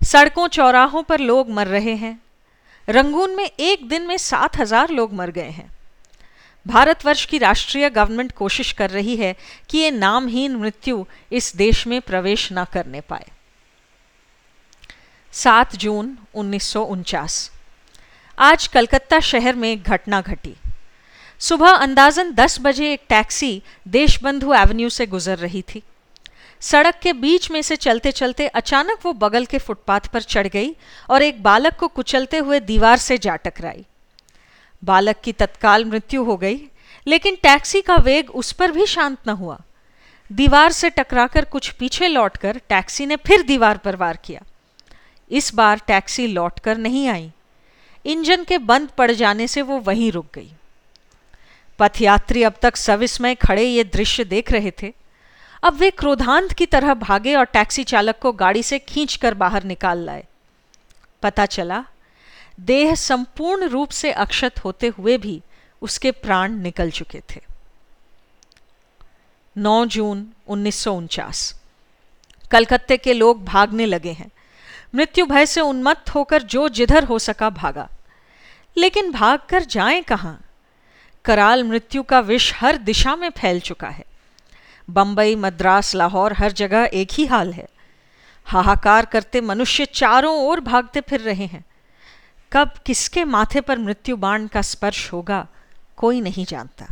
सड़कों 0.00 0.48
चौराहों 0.48 1.02
पर 1.02 1.20
लोग 1.20 1.50
मर 1.50 1.66
रहे 1.66 1.94
हैं। 1.94 2.18
रंगून 2.88 3.34
में 3.36 3.44
एक 3.44 3.88
दिन 3.88 4.06
में 4.06 4.16
सात 4.16 4.58
हज़ार 4.58 4.90
लोग 4.90 5.12
मर 5.12 5.30
गए 5.30 5.50
हैं। 5.50 5.70
भारतवर्ष 6.66 7.24
की 7.24 7.38
राष्ट्रीय 7.38 7.90
गवर्नमेंट 7.90 8.32
कोशिश 8.32 8.72
कर 8.72 8.90
रही 8.90 9.16
है 9.16 9.34
कि 9.70 9.78
ये 9.78 9.90
नामहीन 9.90 10.56
मृत्यु 10.56 11.04
इस 11.32 11.54
देश 11.56 11.86
में 11.86 12.00
प्रवेश 12.00 12.48
न 12.52 12.64
करने 12.72 13.00
पाए। 13.00 13.26
सात 15.36 15.74
जून 15.76 16.16
उन्नीस 16.34 16.64
सौ 16.64 16.82
उनचास। 16.82 17.34
आज 18.38 18.66
कलकत्ता 18.66 19.18
शहर 19.20 19.54
में 19.54 19.82
घटना 19.82 20.20
घटी। 20.20 20.54
सुबह 21.40 21.70
अंदाजन 21.70 22.32
10 22.34 22.58
बजे 22.60 22.92
एक 22.92 23.02
टैक्सी 23.08 23.62
देशबंधु 23.88 24.52
एवेन्यू 24.54 24.88
से 24.88 25.06
गुजर 25.06 25.38
रही 25.38 25.62
थी। 25.62 25.82
सड़क 26.60 26.98
के 27.02 27.12
बीच 27.12 27.50
में 27.50 27.62
से 27.62 27.76
चलते 27.76 28.12
चलते 28.12 28.46
अचानक 28.46 28.98
वो 29.02 29.12
बगल 29.12 29.44
के 29.44 29.58
फुटपाथ 29.58 30.00
पर 30.00 30.22
चढ़ 30.22 30.46
गई 30.46 30.74
और 31.10 31.22
एक 31.22 31.42
बालक 31.42 31.76
को 31.76 31.88
कुचलते 31.88 32.38
हुए 32.38 32.60
दीवार 32.60 32.96
से 32.96 33.18
जा 33.18 33.36
टकराई। 33.36 33.84
बालक 34.84 35.20
की 35.24 35.32
तत्काल 35.32 35.84
मृत्यु 35.84 36.24
हो 36.24 36.36
गई, 36.36 36.60
लेकिन 37.06 37.36
टैक्सी 37.42 37.80
का 37.82 37.96
वेग 37.96 38.30
उस 38.30 38.52
पर 38.52 38.72
भी 38.72 38.86
शांत 38.86 39.18
न 39.28 39.30
हुआ। 39.30 39.60
दीवार 40.32 40.72
से 40.72 40.90
टकराकर 40.90 41.44
कुछ 41.44 41.70
पीछे 41.70 42.08
लौटकर 42.08 42.60
टैक्सी 42.68 43.06
ने 43.06 43.16
फिर 43.16 43.42
दीवार 43.42 43.76
पर 43.76 43.96
वार 43.96 44.18
किया। 44.24 44.42
इस 45.30 45.54
बार 45.54 45.80
टैक्सी 45.86 46.26
लौटकर 46.26 46.78
नहीं 46.78 47.08
आई। 47.08 47.30
इंजन 48.04 48.44
के 48.44 48.58
बंद 48.58 48.88
पड़ 48.88 49.10
जाने 49.10 49.46
से 49.48 49.62
वो 49.62 49.78
वहीं 49.78 50.10
रुक 50.12 50.26
गई। 50.34 50.50
पथयात्री 51.78 52.42
अब 52.42 52.54
तक 52.62 52.76
सविस्मय 52.76 53.34
खड़े 53.34 53.62
ये 53.62 53.84
दृश्य 53.84 54.24
देख 54.24 54.52
रहे 54.52 54.70
थे। 54.82 54.92
अब 55.62 55.74
वे 55.74 55.90
क्रोधांत 55.90 56.52
की 56.52 56.66
तरह 56.66 56.94
भागे 56.94 57.34
और 57.34 57.44
टैक्सी 57.44 57.84
चालक 57.84 58.18
को 58.18 58.32
गाड़ी 58.32 58.62
से 58.62 58.78
खींचकर 58.78 59.34
बाहर 59.34 59.64
निकाल 59.64 59.98
लाए। 59.98 60.24
पता 61.22 61.46
चला, 61.46 61.84
देह 62.60 62.94
संपूर्ण 62.94 63.68
रूप 63.68 63.90
से 63.90 64.12
अक्षत 64.12 64.64
होते 64.64 64.86
हुए 64.88 65.16
भी 65.18 65.40
उसके 65.82 66.10
प्राण 66.10 66.52
निकल 66.52 66.90
चुके 66.90 67.20
थे। 67.30 67.40
9 69.56 69.84
जून 69.86 70.26
उन्नीस 70.48 70.84
कलकत्ते 72.50 72.96
के 72.96 73.12
लोग 73.12 73.44
भागने 73.44 73.86
लगे 73.86 74.12
हैं। 74.12 74.30
मृत्यु 74.96 75.26
भय 75.26 75.46
से 75.46 75.60
उन्मत्त 75.60 76.10
होकर 76.10 76.42
जो 76.42 76.68
जिधर 76.68 77.04
हो 77.04 77.18
सका 77.18 77.50
भागा। 77.50 77.88
लेकिन 78.76 79.12
भागकर 79.12 79.62
जाएँ 79.62 80.02
कहाँ? 80.02 80.40
कराल 81.24 81.64
मृत्यु 81.64 82.02
का 82.02 82.20
विष 82.20 82.54
हर 82.54 82.76
दिशा 82.76 83.16
में 83.16 83.30
फैल 83.30 83.60
चुका 83.60 83.88
है। 83.88 84.04
बंबई, 84.90 85.34
मद्रास, 85.34 85.94
लाहौर, 85.94 86.32
हर 86.32 86.52
जगह 86.52 86.90
एक 86.94 87.08
ही 87.12 87.26
हाल 87.26 87.52
है। 87.52 87.68
हाहाकार 88.44 89.04
करते 89.04 89.40
मनुष्य 89.40 89.84
चारों 89.84 90.38
ओर 90.38 90.60
भागते 90.60 91.00
फिर 91.00 91.20
रहे 91.20 91.46
हैं। 91.46 91.64
कब 92.52 92.70
किसके 92.86 93.24
माथे 93.24 93.60
पर 93.60 93.78
मृत्यु 93.78 94.16
बाण 94.16 94.46
का 94.46 94.62
स्पर्श 94.62 95.12
होगा, 95.12 95.46
कोई 95.96 96.20
नहीं 96.20 96.44
जानता। 96.44 96.86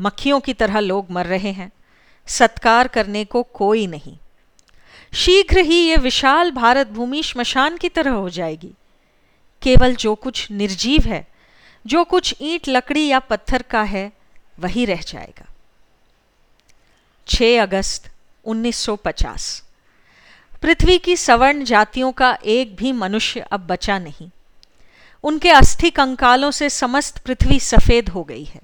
मक्खियों 0.00 0.40
की 0.40 0.54
तरह 0.54 0.78
लोग 0.78 1.10
मर 1.10 1.26
रहे 1.26 1.52
हैं। 1.52 1.72
सत्कार 2.26 2.88
करने 2.88 3.24
को 3.24 3.42
कोई 3.42 3.86
नहीं। 3.86 4.18
शीघ्र 5.14 5.58
ही 5.58 5.76
ये 5.76 5.96
विशाल 5.96 6.50
भारत 6.50 6.86
भूमि 6.86 7.22
श्मशान 7.22 7.76
की 7.76 7.88
तरह 7.88 8.10
हो 8.10 8.30
जाएगी। 8.30 8.72
केवल 9.62 9.94
जो 9.94 10.14
कुछ 10.14 10.50
निर्जीव 10.50 11.02
है, 11.02 11.26
जो 11.86 12.04
कुछ 12.04 12.34
ईंट, 12.40 12.68
लकड़ी 12.68 13.06
या 13.06 13.18
पत्थर 13.18 13.62
का 13.62 13.82
है, 13.82 14.12
वही 14.58 14.84
रह 14.84 15.00
जाएगा। 15.00 15.46
6 17.26 17.62
अगस्त 17.62 18.10
1950 18.44 19.64
पृथ्वी 20.62 20.98
की 20.98 21.16
सवर्ण 21.16 21.64
जातियों 21.64 22.12
का 22.12 22.38
एक 22.44 22.76
भी 22.76 22.92
मनुष्य 22.92 23.40
अब 23.40 23.66
बचा 23.66 23.98
नहीं। 23.98 24.30
उनके 25.24 25.50
अस्थि 25.50 25.90
कंकालों 25.90 26.50
से 26.50 26.70
समस्त 26.70 27.18
पृथ्वी 27.18 27.60
सफ़ेद 27.60 28.08
हो 28.08 28.24
गई 28.24 28.44
है। 28.44 28.60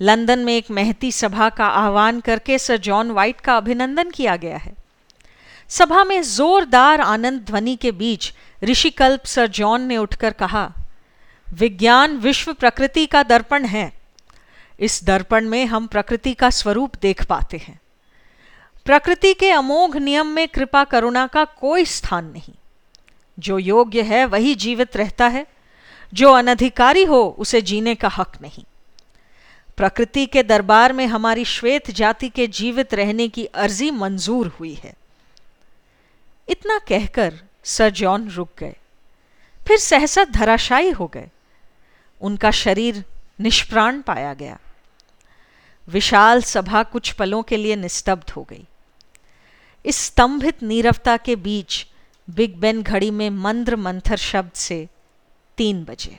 लंदन 0.00 0.38
में 0.38 0.56
एक 0.56 0.70
महती 0.70 1.12
सभा 1.12 1.48
का 1.48 1.66
आह्वान 1.66 2.20
करके 2.20 2.58
सर 2.58 2.76
जॉन 2.76 3.10
वाइट 3.10 3.40
का 3.40 3.56
अभिनंदन 3.56 4.10
किया 4.10 4.36
गया 4.36 4.56
है। 4.56 4.77
सभा 5.68 6.04
में 6.04 6.22
जोरदार 6.22 7.00
आनंद 7.00 7.40
ध्वनि 7.40 7.76
के 7.76 7.92
बीच 7.92 8.32
ऋषिकल्प 8.64 9.24
सर 9.24 9.46
जॉन 9.46 9.82
ने 9.82 9.96
उठकर 9.96 10.30
कहा, 10.30 10.72
विज्ञान 11.54 12.16
विश्व 12.16 12.52
प्रकृति 12.52 13.06
का 13.06 13.22
दर्पण 13.22 13.64
है। 13.64 13.92
इस 14.80 15.04
दर्पण 15.04 15.48
में 15.48 15.66
हम 15.66 15.86
प्रकृति 15.86 16.34
का 16.34 16.50
स्वरूप 16.50 16.96
देख 17.02 17.24
पाते 17.24 17.56
हैं। 17.56 17.80
प्रकृति 18.84 19.34
के 19.34 19.50
अमोघ 19.50 19.96
नियम 19.96 20.26
में 20.26 20.48
कृपा 20.48 20.84
करुणा 20.84 21.26
का 21.26 21.44
कोई 21.44 21.84
स्थान 21.84 22.24
नहीं। 22.24 22.54
जो 23.38 23.58
योग्य 23.58 24.02
है 24.02 24.24
वही 24.24 24.54
जीवित 24.54 24.96
रहता 24.96 25.26
है। 25.26 25.46
जो 26.14 26.32
अनधिकारी 26.32 27.04
हो, 27.04 27.36
उसे 27.38 27.62
जीने 27.62 27.94
का 27.94 28.08
हक 28.08 28.32
नहीं। 28.42 28.64
प्रकृति 29.76 30.26
के 30.26 30.42
दरबार 30.42 30.92
में 30.92 31.06
हमारी 31.06 31.44
श्वेत 31.44 31.90
जाति 31.90 32.28
के 32.28 32.46
जीवित 32.46 32.94
रहने 32.94 33.28
की 33.28 33.44
अर्जी 33.44 33.90
मंजूर 33.90 34.46
हुई 34.46 34.74
है। 34.74 34.97
इतना 36.48 36.78
कहकर 36.78 37.40
सर 37.64 37.90
जॉन 37.90 38.28
रुक 38.28 38.48
गए। 38.58 38.76
फिर 39.66 39.78
सहसा 39.78 40.24
धराशायी 40.24 40.90
हो 40.90 41.06
गए। 41.06 41.28
उनका 42.20 42.50
शरीर 42.50 43.04
निष्प्राण 43.40 44.00
पाया 44.00 44.34
गया। 44.34 44.58
विशाल 45.88 46.42
सभा 46.42 46.82
कुछ 46.82 47.12
पलों 47.12 47.42
के 47.42 47.56
लिए 47.56 47.76
निस्तब्ध 47.76 48.30
हो 48.30 48.42
गई। 48.42 48.66
इस 49.86 49.96
स्तंभित 49.96 50.62
नीरवता 50.62 51.16
के 51.16 51.36
बीच 51.36 51.86
बिग 52.30 52.56
बेन 52.56 52.82
घड़ी 52.82 53.10
में 53.10 53.30
मंद्र 53.30 53.76
मंथर 53.76 54.16
शब्द 54.16 54.52
से 54.52 54.88
तीन 55.56 55.84
बजे। 55.84 56.18